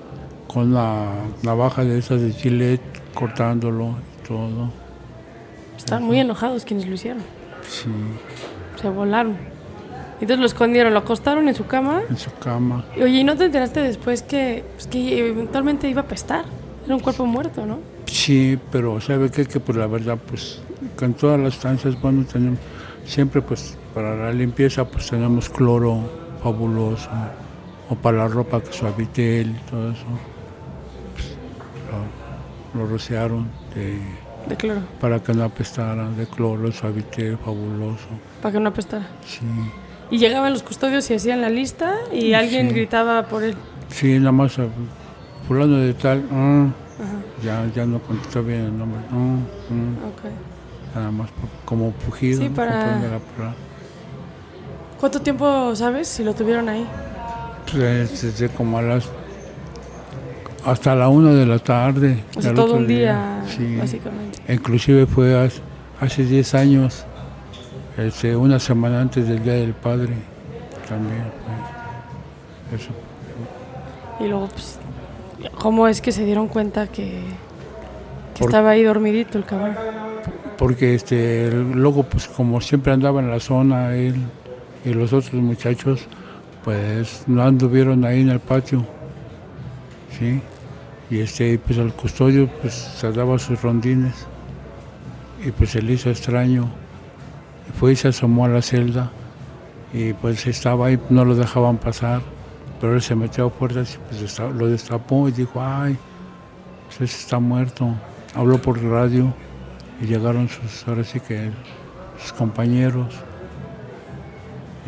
[0.46, 1.11] con la
[1.42, 2.81] navaja de esas de chile,
[3.14, 4.70] cortándolo y todo.
[5.77, 7.22] Estaban muy enojados quienes lo hicieron.
[7.68, 7.88] Sí,
[8.81, 9.37] Se volaron.
[10.20, 12.01] Entonces lo escondieron, lo acostaron en su cama.
[12.09, 12.85] en su cama.
[12.96, 16.44] Y, Oye, ¿y no te enteraste después que, pues, que eventualmente iba a pestar?
[16.85, 17.79] Era un cuerpo muerto, ¿no?
[18.11, 19.44] Sí, pero ¿sabe qué?
[19.47, 20.61] Que pues la verdad, pues
[20.97, 22.59] con todas las estancias, bueno, tenemos,
[23.05, 26.01] siempre pues para la limpieza pues tenemos cloro
[26.42, 27.09] fabuloso,
[27.90, 30.05] o para la ropa que suavitel y todo eso.
[31.14, 31.37] Pues,
[32.75, 33.99] lo, lo rociaron de,
[34.49, 38.07] De cloro, para que no apestara, de cloro, suavitel, fabuloso.
[38.42, 39.07] para que no apestara.
[39.27, 39.40] Sí,
[40.11, 42.75] Y llegaban los custodios y hacían la lista y alguien Sí.
[42.75, 43.55] gritaba por él.
[43.90, 44.57] sí, nada más
[45.47, 46.66] fulano de tal, Ajá,
[47.42, 50.94] ya, ya no contestó bien el nombre, ah, ah, ok.
[50.96, 51.31] nada más
[51.64, 52.55] como pujido, Sí, ¿no?
[52.55, 52.98] para-.
[54.98, 56.87] ¿Cuánto tiempo sabes si lo tuvieron ahí?
[57.70, 59.09] Pues, desde como a las
[60.64, 62.24] hasta la una de la tarde.
[62.37, 63.77] O sea, del todo un día, Sí.
[63.79, 64.53] básicamente.
[64.53, 65.61] Inclusive fue hace,
[66.01, 67.05] hace 10 años,
[67.96, 70.14] este, una semana antes del Día del Padre,
[70.88, 71.22] también
[72.68, 72.90] fue eso.
[74.20, 74.79] Y luego, pues,
[75.59, 77.20] ¿cómo es que se dieron cuenta que,
[78.35, 79.74] que Por- estaba ahí dormidito el cabrón?
[80.57, 84.16] Porque este, luego, pues como siempre andaba en la zona, él
[84.85, 86.07] y los otros muchachos,
[86.64, 88.85] pues no anduvieron ahí en el patio,
[90.18, 90.40] ¿sí?
[91.11, 94.27] Y este, pues el custodio, pues se daba sus rondines,
[95.44, 96.68] y pues se le hizo extraño,
[97.68, 99.11] y fue y se asomó a la celda,
[99.92, 102.20] y pues estaba ahí, no lo dejaban pasar,
[102.81, 105.97] pero él se metió a puertas y pues lo destapó y dijo, ay,
[106.87, 107.88] pues ese está muerto.
[108.35, 109.33] Habló por radio
[110.01, 111.51] y llegaron sus, ahora sí que
[112.21, 113.14] sus compañeros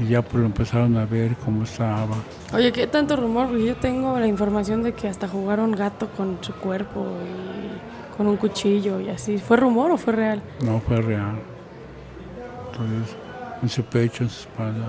[0.01, 2.17] y ya pues lo empezaron a ver cómo estaba.
[2.55, 3.49] Oye, ¿qué tanto rumor?
[3.49, 8.27] Porque yo tengo la información de que hasta jugaron gato con su cuerpo y con
[8.27, 9.39] un cuchillo y así.
[9.39, 10.43] ¿Fue rumor o fue real?
[10.65, 11.39] No fue real.
[12.71, 13.17] Entonces,
[13.63, 14.87] en su pecho, en su espalda.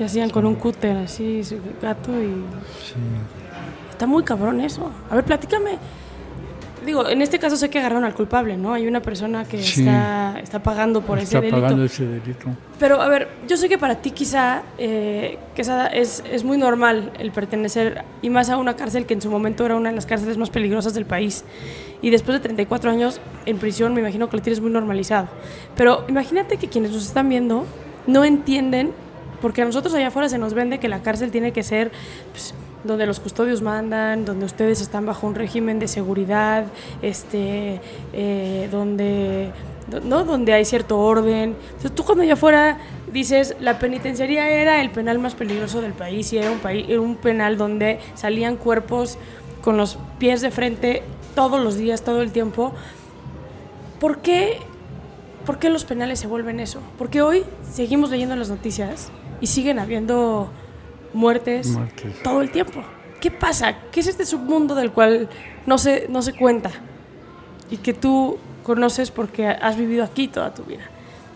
[0.00, 2.28] Que hacían con un cúter así, su gato y...
[2.82, 2.94] Sí.
[3.90, 4.90] Está muy cabrón eso.
[5.10, 5.72] A ver, platícame.
[6.86, 8.72] Digo, en este caso sé que agarraron al culpable, ¿no?
[8.72, 9.80] Hay una persona que Sí.
[9.82, 11.60] está, está pagando por Está ese delito.
[11.60, 12.46] pagando ese delito.
[12.78, 15.36] Pero a ver, yo sé que para ti quizá eh,
[15.92, 19.66] es, es muy normal el pertenecer, y más a una cárcel que en su momento
[19.66, 21.44] era una de las cárceles más peligrosas del país.
[22.00, 25.28] Y después de 34 años en prisión, me imagino que lo tienes muy normalizado.
[25.76, 27.66] Pero imagínate que quienes nos están viendo
[28.06, 28.92] no entienden,
[29.40, 31.90] porque a nosotros allá afuera se nos vende que la cárcel tiene que ser
[32.32, 36.64] pues, donde los custodios mandan, donde ustedes están bajo un régimen de seguridad,
[37.02, 37.80] este,
[38.12, 39.52] eh, donde
[40.04, 40.24] ¿no?
[40.24, 41.56] donde hay cierto orden.
[41.62, 42.78] Entonces tú cuando allá afuera
[43.12, 47.00] dices, la penitenciaría era el penal más peligroso del país y era un, país, era
[47.00, 49.18] un penal donde salían cuerpos
[49.62, 51.02] con los pies de frente
[51.34, 52.72] todos los días, todo el tiempo.
[53.98, 54.58] ¿Por qué,
[55.44, 56.80] ¿Por qué los penales se vuelven eso?
[56.96, 60.50] Porque hoy seguimos leyendo las noticias y siguen habiendo
[61.14, 62.22] muertes, Muertes.
[62.22, 62.82] todo el tiempo.
[63.20, 63.74] ¿Qué pasa?
[63.92, 65.28] ¿Qué es este submundo del cual
[65.66, 66.70] no se, no se cuenta?
[67.70, 70.82] Y que tú conoces porque has vivido aquí toda tu vida.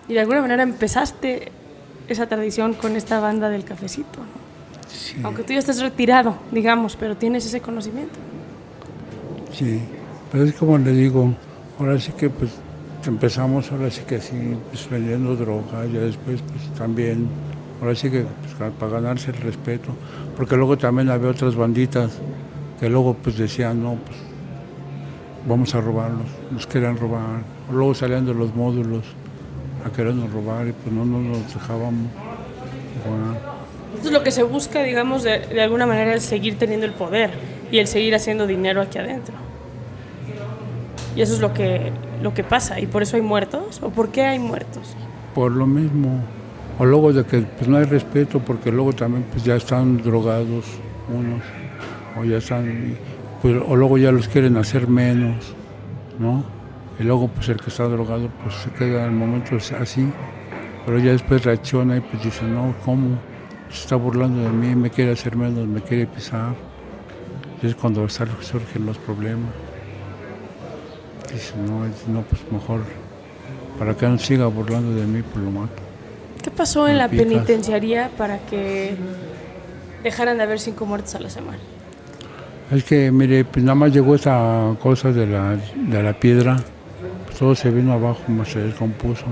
[0.08, 1.50] Y de alguna manera empezaste
[2.08, 4.18] esa tradición con esta banda del cafecito.
[4.18, 4.88] ¿no?
[4.88, 8.18] Sí, Aunque tú ya estés retirado, digamos, pero tienes ese conocimiento.
[9.52, 9.80] sí.
[10.32, 11.32] Pero es como le digo,
[11.78, 12.50] ahora sí que pues
[13.06, 14.32] empezamos ahora sí que así,
[14.70, 17.28] pues vendiendo droga, ya después pues también,
[17.80, 19.90] ahora sí que pues, para ganarse el respeto,
[20.36, 22.18] porque luego también había otras banditas
[22.80, 24.18] que luego pues decían, no, pues
[25.48, 29.04] vamos a robarlos, nos querían robar, luego salían de los módulos
[29.84, 32.08] a querernos robar y pues no, no nos dejábamos
[33.04, 33.38] igual.
[33.90, 37.30] Entonces lo que se busca, digamos, de, de alguna manera es seguir teniendo el poder
[37.70, 39.34] y el seguir haciendo dinero aquí adentro.
[41.14, 42.80] Y eso es lo que, lo que pasa.
[42.80, 43.80] ¿Y por eso hay muertos?
[43.82, 44.96] ¿O por qué hay muertos?
[45.34, 46.22] por lo mismo.
[46.78, 50.64] O luego de que pues, no hay respeto porque luego también pues ya están drogados
[51.08, 51.42] unos
[52.18, 52.96] o ya están
[53.40, 55.54] pues, o luego ya los quieren hacer menos,
[56.18, 56.44] ¿no?
[56.98, 60.08] Y luego pues el que está drogado pues se queda en momentos así,
[60.84, 63.18] pero ya después reacciona y pues dice, no, ¿cómo?
[63.70, 66.54] Se está burlando de mí, me quiere hacer menos, me quiere pisar.
[67.62, 69.50] Y es cuando surgen los problemas.
[71.32, 71.80] Dice, no,
[72.12, 72.80] no, pues mejor,
[73.78, 75.83] para que no siga burlando de mí, pues lo mato.
[76.44, 78.94] ¿Qué pasó en la penitenciaría para que
[80.02, 81.56] dejaran de haber cinco muertes a la semana?
[82.70, 86.58] Es que, mire, pues nada más llegó esa cosa de la, de la piedra,
[87.24, 89.24] pues todo se vino abajo, más se descompuso.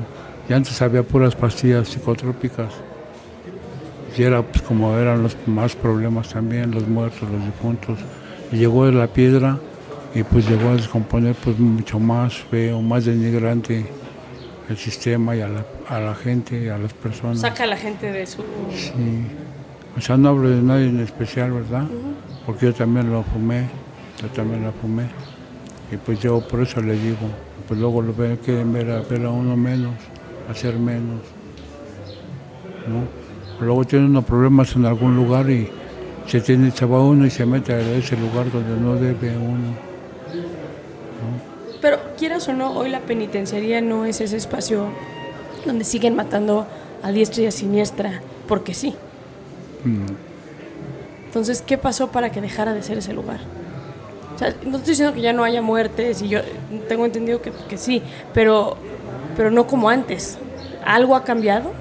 [0.48, 2.72] Y antes había puras pastillas psicotrópicas.
[4.16, 7.98] Y era pues como eran los más problemas también, los muertos, los difuntos.
[8.50, 9.58] Y llegó la piedra
[10.14, 13.84] y pues llegó a descomponer pues mucho más feo, más denigrante
[14.72, 17.40] el sistema y a la, a la gente y a las personas.
[17.40, 18.42] Saca a la gente de su...
[18.74, 19.26] Sí.
[19.96, 21.84] O sea, no hablo de nadie en especial, ¿verdad?
[22.46, 23.68] Porque yo también lo fumé,
[24.20, 25.04] yo también la fumé.
[25.92, 27.28] Y pues yo por eso les digo,
[27.68, 29.92] pues luego lo ven, quieren ver a, ver a uno menos,
[30.50, 31.20] hacer menos.
[32.88, 33.64] ¿no?
[33.64, 35.68] Luego tienen unos problemas en algún lugar y
[36.26, 39.76] se, tiene, se va uno y se mete a ese lugar donde no debe uno.
[40.30, 41.51] Pero
[42.48, 44.86] o no, hoy la penitenciaría no es ese espacio
[45.64, 46.66] donde siguen matando
[47.02, 48.94] a diestra y a siniestra, porque sí.
[49.84, 50.06] Mm.
[51.26, 53.40] Entonces, ¿qué pasó para que dejara de ser ese lugar?
[54.34, 56.40] O sea, no estoy diciendo que ya no haya muertes, y yo
[56.88, 58.02] tengo entendido que, que sí,
[58.34, 58.76] pero,
[59.36, 60.38] pero no como antes.
[60.84, 61.72] ¿Algo ha cambiado?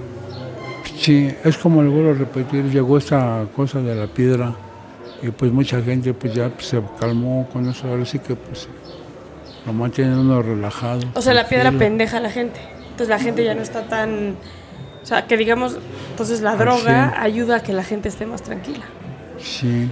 [0.97, 4.53] Sí, es como le vuelvo a repetir, llegó esta cosa de la piedra
[5.21, 8.67] y pues mucha gente pues ya pues, se calmó con eso, ahora sí que pues
[9.65, 11.01] lo mantiene uno relajado.
[11.13, 12.59] O sea, la piedra pendeja a la gente.
[12.83, 14.35] Entonces la gente ya no está tan...
[15.01, 15.77] O sea, que digamos,
[16.11, 18.83] entonces la Al droga ayuda a que la gente esté más tranquila.
[19.39, 19.89] Sí.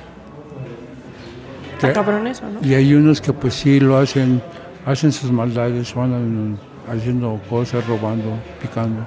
[1.74, 2.66] Está cabrón eso, ¿no?
[2.68, 4.42] Y hay unos que pues sí lo hacen,
[4.86, 6.60] hacen sus maldades, van
[6.92, 9.02] haciendo cosas, robando, picando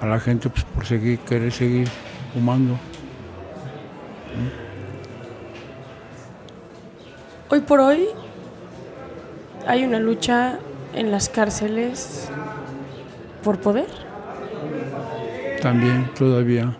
[0.00, 1.88] a la gente pues por seguir, querer seguir
[2.32, 2.78] fumando.
[7.50, 8.06] Hoy por hoy
[9.66, 10.58] hay una lucha
[10.94, 12.28] en las cárceles
[13.42, 13.86] por poder.
[15.62, 16.76] También todavía.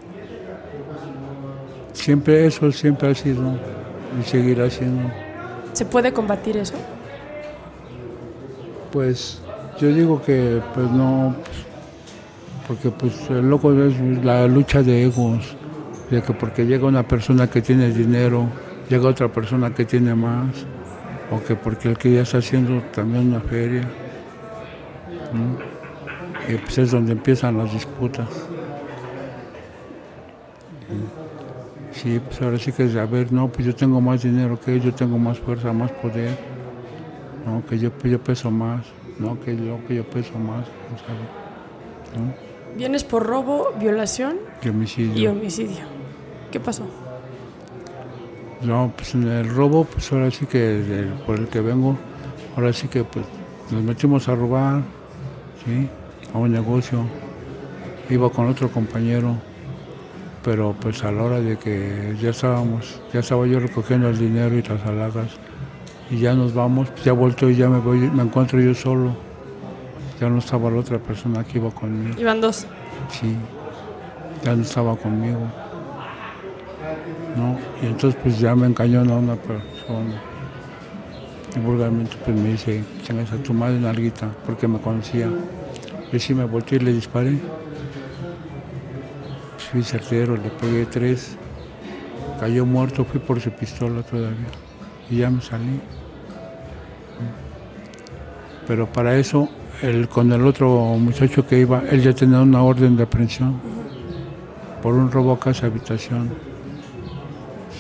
[1.93, 3.59] Siempre eso, siempre ha sido
[4.19, 5.11] y seguirá siendo.
[5.73, 6.75] ¿Se puede combatir eso?
[8.93, 9.41] Pues
[9.81, 11.67] yo digo que pues no, pues,
[12.67, 15.57] porque pues el loco es la lucha de egos,
[16.11, 18.47] de que porque llega una persona que tiene dinero,
[18.88, 20.64] llega otra persona que tiene más,
[21.31, 23.83] o que porque el que ya está haciendo también una feria.
[25.33, 25.59] ¿no?
[26.53, 28.29] Y pues es donde empiezan las disputas.
[31.93, 34.75] Sí, pues ahora sí que es, a ver, no, pues yo tengo más dinero que
[34.75, 36.37] él, yo tengo más fuerza, más poder.
[37.45, 38.87] No, que yo, yo peso más,
[39.19, 40.67] no, que yo, que yo peso más,
[41.07, 42.25] ¿sabe?
[42.25, 42.33] ¿No?
[42.77, 45.17] Vienes por robo, violación Y homicidio.
[45.19, 45.85] y homicidio.
[46.53, 46.87] ¿Qué pasó?
[48.62, 51.97] No, pues en el robo, pues ahora sí que el- por el que vengo,
[52.57, 53.25] ahora sí que pues
[53.71, 54.83] nos metimos a robar,
[55.64, 55.88] ¿sí?
[56.35, 57.05] A un negocio.
[58.11, 59.37] Iba con otro compañero,
[60.42, 64.57] pero pues a la hora de que ya estábamos, ya estaba yo recogiendo el dinero
[64.57, 65.29] y las alhajas,
[66.11, 69.12] y ya nos vamos, pues ya vuelto y ya me voy, me encuentro yo solo.
[70.21, 72.18] Ya no estaba la otra persona que iba conmigo.
[72.18, 72.66] Iban dos.
[73.09, 73.37] Sí,
[74.44, 75.38] ya no estaba conmigo.
[77.38, 77.59] ¿No?
[77.83, 80.20] Y entonces pues ya me encañona una persona.
[81.57, 85.31] Y vulgarmente pues me dice, chingas a tu madre nalguita, porque me conocía.
[86.12, 87.38] Y sí me volteé y le disparé.
[89.70, 91.37] Fui certero, le pegué tres.
[92.40, 94.51] Cayó muerto, fui por su pistola todavía.
[95.11, 95.81] Y ya me salí.
[98.66, 99.48] Pero para eso,
[99.83, 103.61] el, con el otro muchacho que iba, él ya tenía una orden de aprehensión
[104.83, 106.48] por un robo a casa habitación.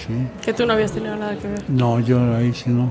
[0.08, 0.26] Sí.
[0.44, 1.62] Que tú no habías tenido nada que ver.
[1.68, 2.90] No, yo ahí sí no.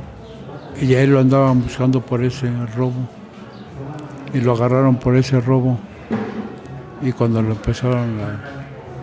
[0.80, 2.94] Y a él lo andaban buscando por ese robo.
[4.34, 5.80] Y lo agarraron por ese robo.
[7.02, 8.40] Y cuando lo empezaron la-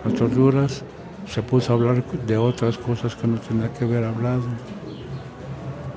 [0.04, 0.84] las torturas,
[1.26, 4.42] se puso a hablar de otras cosas que no tenía que haber hablado.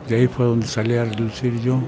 [0.10, 1.80] De ahí fue donde salí a relucir yo.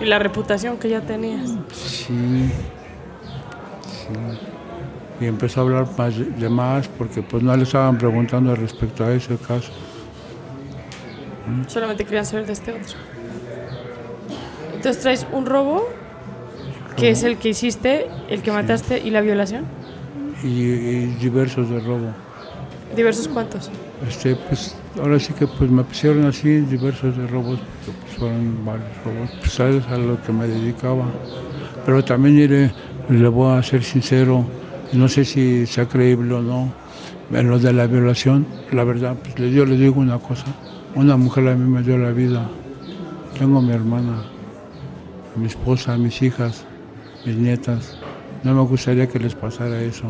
[0.00, 1.50] Y la reputación que ya tenías.
[1.72, 2.50] Sí,
[3.82, 4.08] sí.
[5.20, 9.12] Y empezó a hablar más de, más porque pues no le estaban preguntando respecto a
[9.12, 9.72] ese caso.
[11.68, 12.96] Solamente querían saber de este otro.
[14.74, 15.88] Entonces traes un robo,
[16.96, 19.64] que es el que hiciste, el que mataste y la violación.
[20.42, 22.12] Y, y diversos de robo.
[22.94, 23.70] Diversos cuantos.
[24.06, 28.64] Este, pues, ahora sí que pues me pusieron así diversos de robos, porque pues, fueron
[28.64, 31.06] varios robos, pues sabes a lo que me dedicaba.
[31.84, 32.72] Pero también iré,
[33.08, 34.44] le voy a ser sincero,
[34.92, 36.72] no sé si sea creíble o no,
[37.32, 40.46] en lo de la violación, la verdad, pues yo le digo una cosa,
[40.94, 42.48] una mujer a mí me dio la vida,
[43.38, 44.22] tengo a mi hermana,
[45.34, 46.64] a mi esposa, a mis hijas,
[47.24, 47.98] mis nietas,
[48.44, 50.04] no me gustaría que les pasara eso.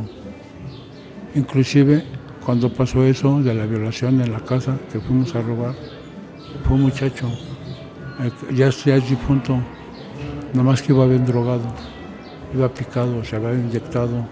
[1.35, 2.05] Inclusive
[2.45, 5.75] cuando pasó eso de la violación en la casa que fuimos a robar,
[6.65, 7.29] fue un muchacho,
[8.21, 9.59] eh, ya, ya es difunto,
[10.53, 11.65] nomás que iba bien drogado,
[12.55, 14.27] iba picado, se había inyectado.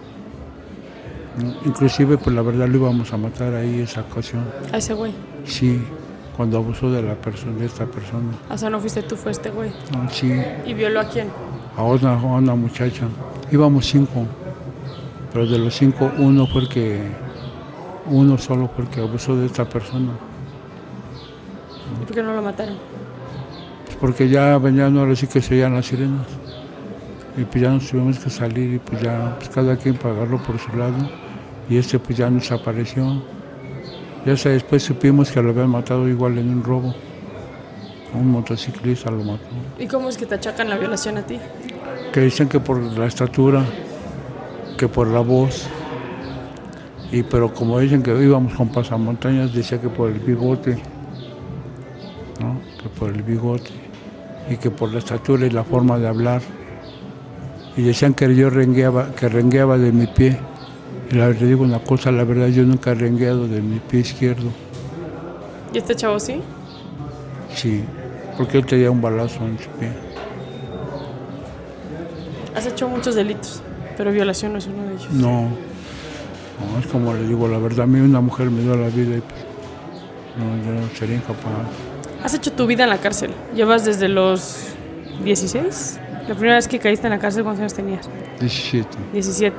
[1.64, 4.44] Inclusive, pues la verdad lo íbamos a matar ahí esa ocasión.
[4.72, 5.12] A ese güey.
[5.44, 5.82] Sí,
[6.36, 8.32] cuando abusó de la persona, de esta persona.
[8.50, 9.72] O sea, no fuiste tú, fue este güey.
[9.92, 10.32] No, sí,
[10.64, 11.28] ¿Y violó a quién?
[11.76, 13.06] a una, a una muchacha.
[13.50, 14.26] Íbamos cinco,
[15.32, 17.00] pero de los cinco uno fue el que,
[18.06, 20.12] uno solo fue el que abusó de esta persona.
[22.00, 22.76] ¿Y por qué no lo mataron?
[23.86, 26.26] Pues porque ya venían ahora sí que se oían las sirenas.
[27.36, 30.58] Y pues ya nos tuvimos que salir y pues ya pues cada quien pagarlo por
[30.58, 31.08] su lado.
[31.68, 33.22] Y este pues ya nos apareció.
[34.24, 36.94] Ya hasta después supimos que lo habían matado igual en un robo.
[38.14, 39.44] Un motociclista lo mató.
[39.78, 41.38] ¿Y cómo es que te achacan la violación a ti?
[42.12, 43.64] Que dicen que por la estatura,
[44.78, 45.66] que por la voz.
[47.10, 50.78] Y pero como dicen que íbamos con pasamontañas, decía que por el bigote.
[52.40, 52.60] ¿no?
[52.80, 53.70] Que por el bigote.
[54.48, 56.40] Y que por la estatura y la forma de hablar.
[57.76, 60.38] Y decían que yo rengueaba, que rengueaba de mi pie.
[61.10, 64.00] Y la, le digo una cosa, la verdad yo nunca he rengueado de mi pie
[64.00, 64.50] izquierdo.
[65.72, 66.40] ¿Y este chavo sí?
[67.54, 67.84] Sí,
[68.36, 69.90] porque él tenía un balazo en su pie.
[72.54, 73.60] Has hecho muchos delitos,
[73.96, 75.10] pero violación no es uno de ellos.
[75.10, 78.88] No, no, es como le digo, la verdad, a mí una mujer me dio la
[78.88, 79.40] vida y pues,
[80.38, 81.52] no, yo no sería incapaz.
[82.22, 83.32] Has hecho tu vida en la cárcel.
[83.54, 84.68] Llevas desde los
[85.24, 86.00] 16.
[86.28, 88.08] La primera vez que caíste en la cárcel, ¿cuántos años tenías?
[88.40, 88.88] 17.
[89.12, 89.56] 17.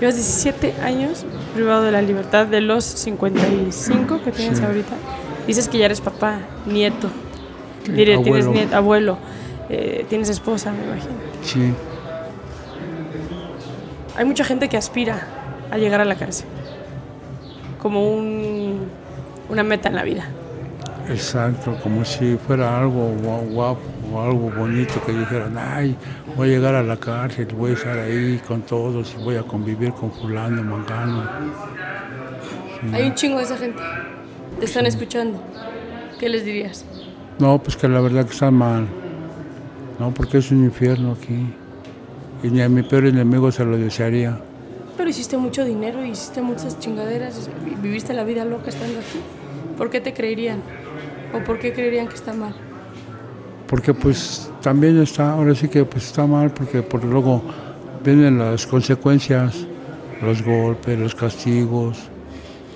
[0.00, 4.64] Llevas 17 años privado de la libertad de los 55 que tienes Sí.
[4.64, 4.92] ahorita.
[5.46, 7.08] Dices que ya eres papá, nieto,
[7.84, 8.52] Sí, diré, tienes abuelo.
[8.52, 9.18] nieto, abuelo,
[9.70, 11.12] eh, tienes esposa, me imagino.
[11.42, 11.72] Sí,
[14.14, 15.26] Hay mucha gente que aspira
[15.70, 16.46] a llegar a la cárcel
[17.80, 18.80] como un,
[19.48, 20.24] una meta en la vida.
[21.08, 23.80] exacto, como si fuera algo gua- guapo
[24.12, 25.96] o algo bonito que dijeran, ay,
[26.36, 29.92] voy a llegar a la cárcel, voy a estar ahí con todos, voy a convivir
[29.92, 31.28] con fulano, mangano.
[32.92, 33.82] Hay un chingo de esa gente.
[34.58, 35.40] Te están escuchando.
[36.18, 36.84] ¿Qué les dirías?
[37.38, 38.86] No, pues que la verdad que está mal.
[39.98, 41.46] No, porque es un infierno aquí.
[42.42, 44.38] Y ni a mi peor enemigo se lo desearía.
[44.96, 49.20] Pero hiciste mucho dinero, hiciste muchas chingaderas, vi- viviste la vida loca estando aquí.
[49.78, 50.60] ¿Por qué te creerían?
[51.34, 52.54] ¿O por qué creerían que está mal?
[53.72, 57.40] Porque pues también está, ahora sí que pues está mal, porque por luego
[58.04, 59.66] vienen las consecuencias,
[60.20, 61.96] los golpes, los castigos,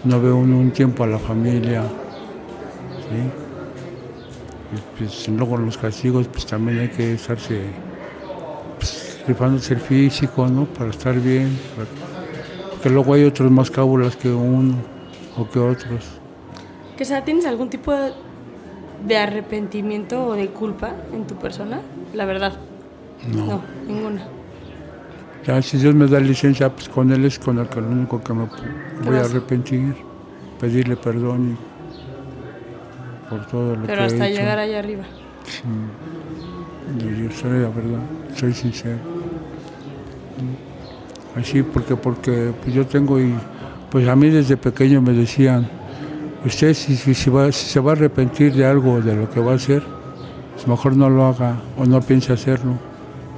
[0.04, 1.82] no ve uno un tiempo a la familia,
[3.10, 3.18] ¿sí?
[4.74, 7.60] Y pues luego los castigos pues también hay que estarse
[8.78, 10.64] pues, rifándose el físico, ¿no?
[10.64, 14.76] Para estar bien, para- porque luego hay otros más cábulas que uno
[15.36, 16.06] o que otros.
[16.96, 18.12] Que sea, ¿tienes algún tipo de,
[19.04, 21.80] de arrepentimiento o de culpa en tu persona?
[22.14, 22.54] La verdad.
[23.34, 23.46] No.
[23.46, 24.22] No, ninguna.
[25.46, 28.22] Ya, si Dios me da licencia, pues con Él es con el que lo único
[28.22, 28.48] que me
[29.04, 29.94] voy a arrepentir,
[30.58, 34.40] pedirle perdón y por todo lo Pero que hasta he hecho.
[34.40, 35.04] llegar allá arriba.
[35.44, 35.62] Sí.
[36.98, 38.00] Yo, soy la verdad,
[38.34, 38.98] soy sincero.
[41.36, 43.34] Así porque porque pues yo tengo y
[43.90, 45.68] pues a mí desde pequeño me decían,
[46.46, 49.40] usted si, si, si va, si se va a arrepentir de algo de lo que
[49.40, 49.82] va a hacer,
[50.54, 52.72] pues mejor no lo haga o no piense hacerlo,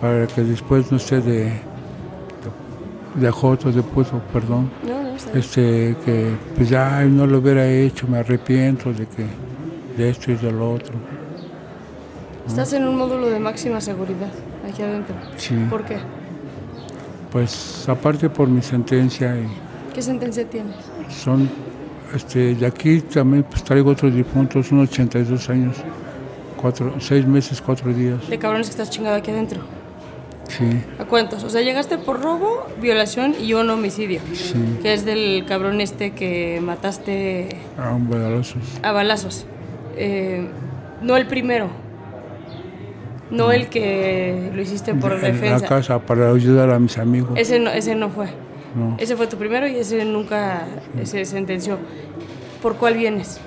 [0.01, 5.31] para que después no esté de, de, de joto, de puto, perdón No, no, está
[5.33, 5.41] bien.
[5.45, 9.27] este que pues ya no lo hubiera hecho, me arrepiento de que
[9.97, 10.95] de esto y de lo otro.
[12.47, 14.31] Estás en un módulo de máxima seguridad
[14.67, 15.15] aquí adentro.
[15.37, 15.55] Sí.
[15.69, 15.99] ¿Por qué?
[17.33, 19.47] Pues aparte por mi sentencia y
[19.93, 20.77] ¿Qué sentencia tienes?
[21.11, 21.49] son
[22.15, 25.77] este de aquí también pues traigo otros difuntos, unos 82 años,
[26.61, 28.29] cuatro, seis meses, cuatro días.
[28.29, 29.61] De cabrones que estás chingado aquí adentro.
[30.49, 30.65] Sí,
[30.99, 31.45] ¿A cuántos?
[31.45, 34.21] O sea, llegaste por robo, violación y un homicidio.
[34.33, 38.63] sí, Que es del cabrón este que mataste a un balazos.
[38.83, 39.45] a balazos.
[39.97, 40.49] Eh,
[41.03, 41.69] no el primero.
[43.31, 45.67] No el que lo hiciste por en la defensa.
[45.67, 47.33] casa para ayudar a mis amigos.
[47.37, 48.29] Ese no, ese no fue.
[48.75, 50.67] No, Ese fue tu primero y ese nunca
[51.05, 51.79] se sentenció.
[52.63, 53.41] ¿Por cuál vienes?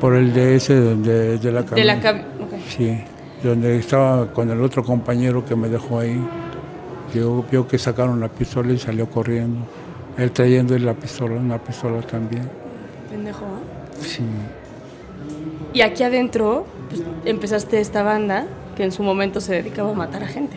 [0.00, 2.12] por el de ese de, de la De la camioneta.
[2.12, 2.52] cab- ok.
[2.76, 2.98] Sí,
[3.42, 6.20] donde estaba con el otro compañero que me dejó ahí.
[7.14, 9.60] Yo vio que sacaron la pistola y salió corriendo.
[10.16, 12.48] Él trayendo la pistola, una pistola también.
[13.10, 14.04] Pendejo, ¿eh?
[14.04, 14.22] Sí,
[15.72, 18.46] Y aquí adentro pues, empezaste esta banda
[18.76, 20.56] que en su momento se dedicaba a matar a gente.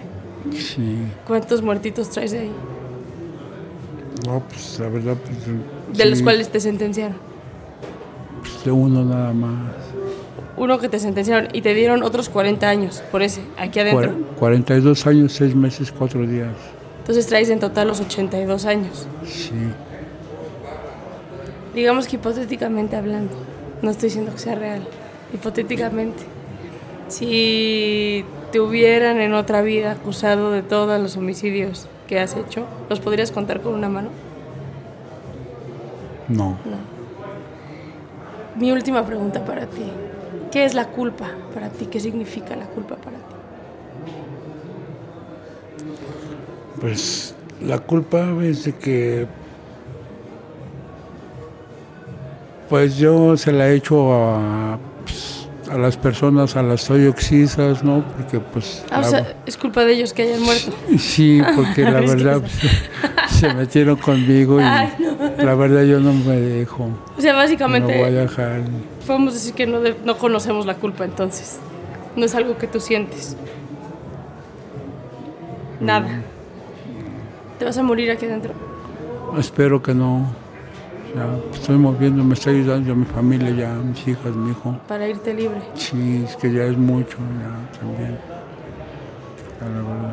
[0.57, 0.97] sí.
[1.27, 2.51] ¿Cuántos muertitos traes de ahí?
[4.25, 7.17] No, pues la verdad, pues, De los sí, cuales te sentenciaron.
[8.41, 9.73] pues, de uno nada más.
[10.57, 14.11] Uno que te sentenciaron y te dieron otros 40 años por ese, aquí adentro.
[14.11, 16.53] Cuar- 42 años, 6 meses, 4 días.
[16.99, 19.07] Entonces traes en total los 82 años.
[19.25, 19.51] Sí,
[21.73, 23.33] Digamos que hipotéticamente hablando,
[23.81, 24.87] no estoy diciendo que sea real,
[25.33, 26.23] hipotéticamente,
[27.09, 28.23] si
[28.53, 33.31] te hubieran en otra vida acusado de todos los homicidios que has hecho, ¿los podrías
[33.31, 34.09] contar con una mano?
[36.27, 36.57] No.
[36.65, 36.77] No.
[38.59, 39.91] Mi última pregunta para ti.
[40.51, 41.87] ¿Qué es la culpa para ti?
[41.87, 43.23] ¿Qué significa la culpa para ti?
[46.79, 49.27] Pues la culpa es de que
[52.69, 54.79] pues yo se la he hecho a,
[55.71, 58.03] a las personas, a las toyoxisas, ¿no?
[58.15, 58.83] Porque pues...
[58.91, 60.71] Ah, o sea, es culpa de ellos que hayan muerto.
[60.97, 62.59] Sí, porque la verdad pues,
[63.39, 64.89] se metieron conmigo y Ay,
[65.37, 66.89] la verdad yo no me dejo.
[67.17, 68.61] O sea, No voy a básicamente, dejar.
[69.05, 71.59] podemos decir que no, de- no conocemos la culpa entonces.
[72.15, 73.35] No es algo que tú sientes.
[75.79, 76.07] Nada.
[77.59, 78.53] ¿Te vas a morir aquí adentro?
[79.37, 80.25] Espero que no.
[81.15, 84.77] Ya, estoy moviendo, me está ayudando mi familia ya, mis hijas, mi hijo.
[84.87, 85.61] Para irte libre.
[85.75, 88.17] Sí, es que ya es mucho, ya también.
[89.61, 90.11] Ya, la verdad.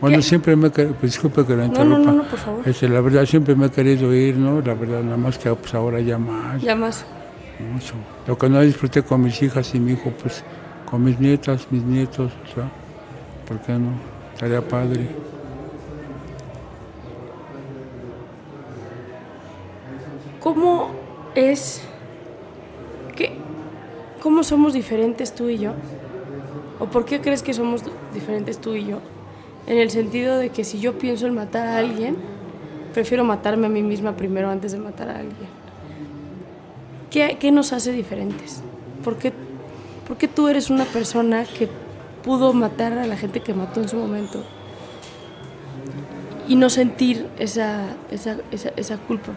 [0.00, 0.22] Bueno, ¿Qué?
[0.22, 2.10] siempre me he querido, pues, disculpe que la No, no, interrumpa.
[2.12, 2.68] no, no, por favor.
[2.68, 4.60] Este, la verdad siempre me he querido ir, ¿no?
[4.60, 7.04] La verdad, nada más que pues ahora ya más, Ya más.
[7.72, 7.94] mucho.
[8.28, 10.44] Lo que no disfruté con mis hijas y mi hijo, pues
[10.88, 12.70] con mis nietas, mis nietos, o sea,
[13.48, 13.90] ¿por qué no?
[14.34, 15.08] Estaría padre.
[20.48, 20.88] ¿Cómo
[21.34, 21.82] es
[23.14, 23.32] que
[24.22, 25.72] cómo somos diferentes tú y yo?
[26.80, 27.82] ¿O por qué crees que somos
[28.14, 29.00] diferentes tú y yo?
[29.66, 32.16] En el sentido de que si yo pienso en matar a alguien,
[32.94, 35.50] prefiero matarme a mí misma primero antes de matar a alguien.
[37.10, 38.62] ¿Qué, qué nos hace diferentes?
[39.04, 39.34] ¿Por qué,
[40.06, 41.68] por qué tú eres una persona que
[42.24, 44.42] pudo matar a la gente que mató en su momento?
[46.48, 49.34] Y no sentir esa, esa, esa, esa culpa.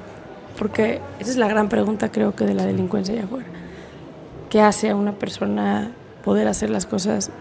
[0.62, 3.48] Porque esa es la gran pregunta creo que de la delincuencia allá afuera.
[4.52, 5.90] ¿Qué hace a una persona
[6.24, 7.32] poder hacer las cosas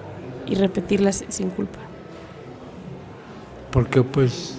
[0.47, 1.81] y repetirlas sin culpa?
[3.73, 4.57] Porque pues,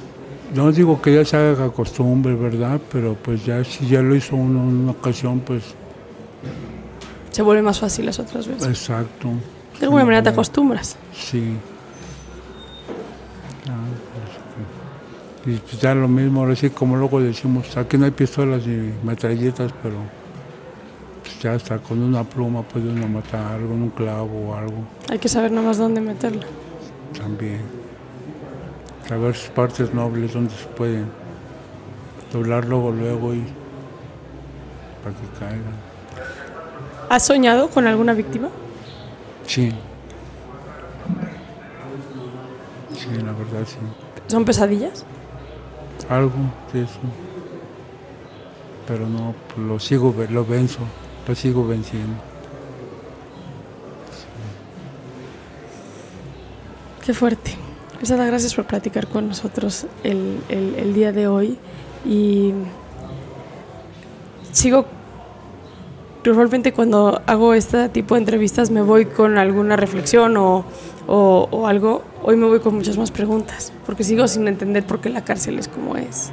[0.53, 2.79] no digo que ya se haga costumbre, ¿verdad?
[2.91, 5.63] Pero pues ya si ya lo hizo uno en una ocasión, pues
[7.31, 8.67] Se vuelve más fácil las otras veces.
[8.67, 9.29] exacto.
[9.79, 10.97] de alguna manera te acostumbras.
[11.15, 11.55] Sí.
[13.67, 13.73] Ah,
[14.13, 14.41] pues,
[15.45, 18.93] y pues ya lo mismo, ahora sí, como luego decimos, aquí no hay pistolas ni
[19.03, 19.95] metralletas, pero
[21.23, 25.17] pues ya hasta con una pluma puede uno matar algo, un clavo o algo Hay
[25.19, 26.45] que saber nada más dónde meterla.
[27.17, 27.61] también.
[29.07, 31.07] Saber sus partes nobles, donde se pueden
[32.31, 33.43] doblar luego, luego y
[35.03, 35.91] para que caigan.
[37.09, 38.47] ¿Has soñado con alguna víctima?
[39.47, 39.73] Sí.
[42.93, 43.77] Sí, la verdad sí.
[44.27, 45.03] ¿Son pesadillas?
[46.11, 46.33] Algo
[46.73, 46.99] de eso.
[48.87, 50.79] Pero no, pues, lo sigo, lo venzo,
[51.27, 52.15] lo sigo venciendo.
[57.05, 57.55] Qué fuerte.
[57.99, 61.57] Quesada, gracias por platicar con nosotros el- el día de hoy.
[62.05, 62.51] Y
[64.51, 64.85] sigo,
[66.25, 70.63] normalmente cuando hago este tipo de entrevistas me voy con alguna reflexión o,
[71.07, 72.03] o- o algo.
[72.23, 75.57] Hoy me voy con muchas más preguntas, porque sigo sin entender por qué la cárcel
[75.57, 76.31] es como es.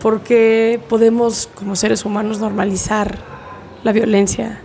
[0.00, 3.16] ¿Por qué podemos como seres humanos normalizar
[3.82, 4.60] la violencia?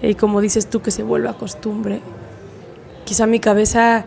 [0.00, 2.00] Y como dices tú, que se vuelva costumbre
[3.04, 4.04] quizá a mi cabeza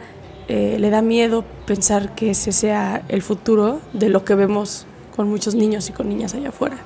[0.48, 4.86] eh, le da miedo pensar que ese sea el futuro de lo que vemos
[5.16, 6.78] con muchos niños y con niñas allá afuera,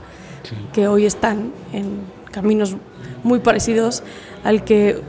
[0.43, 0.55] Sí.
[0.73, 1.99] que hoy están en
[2.35, 2.75] caminos
[3.23, 4.03] muy parecidos
[4.43, 5.01] al que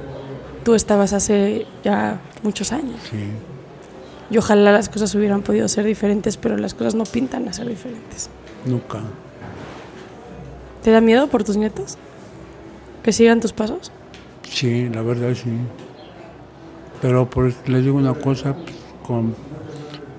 [0.64, 3.00] tú estabas hace ya muchos años.
[3.10, 3.18] Sí.
[4.30, 7.68] Y ojalá las cosas hubieran podido ser diferentes, pero las cosas no pintan a ser
[7.68, 8.30] diferentes.
[8.64, 9.00] Nunca.
[10.84, 11.98] ¿Te da miedo por tus nietos?
[13.02, 13.90] ¿Que sigan tus pasos?
[14.48, 15.50] Sí, la verdad sí.
[17.02, 18.54] Pero pues les digo una cosa,
[19.04, 19.34] con,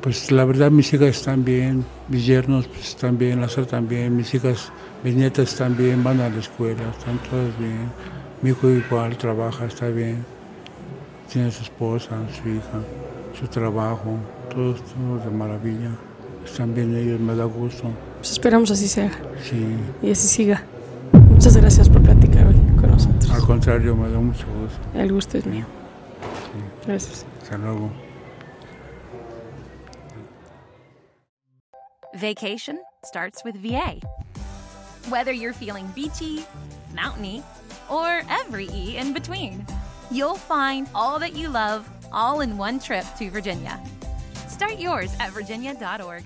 [0.02, 4.16] pues la verdad mis hijas están bien, mis yernos pues, están bien, las están bien,
[4.16, 4.72] mis hijas,
[5.04, 7.92] mis nietas están bien, van a la escuela, están todas bien.
[8.42, 10.24] Mi hijo igual trabaja, está bien.
[11.32, 12.80] Tiene su esposa, su hija,
[13.38, 14.18] su trabajo,
[14.50, 15.92] todo, todo de maravilla.
[16.46, 17.84] Están bien ellos, me da gusto.
[18.20, 19.12] Pues esperamos así sea
[19.44, 20.64] Sí, y así siga.
[21.30, 23.30] Muchas gracias por platicar hoy con nosotros.
[23.30, 24.80] al contrario, me da mucho gusto.
[24.94, 25.66] El gusto es mío.
[26.86, 27.26] Gracias.
[27.42, 28.07] Hasta luego.
[32.18, 34.02] Vacation starts with VA.
[35.10, 36.44] Whether you're feeling beachy,
[36.96, 37.44] mountainy,
[37.92, 39.64] or every E in between,
[40.10, 43.80] you'll find all that you love all in one trip to Virginia.
[44.48, 46.24] Start yours at virginia.org.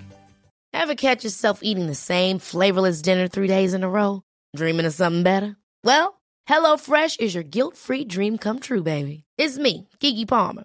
[0.72, 4.22] Ever catch yourself eating the same flavorless dinner three days in a row?
[4.56, 5.56] Dreaming of something better?
[5.84, 9.24] Well, HelloFresh is your guilt free dream come true, baby.
[9.36, 10.64] It's me, Kiki Palmer.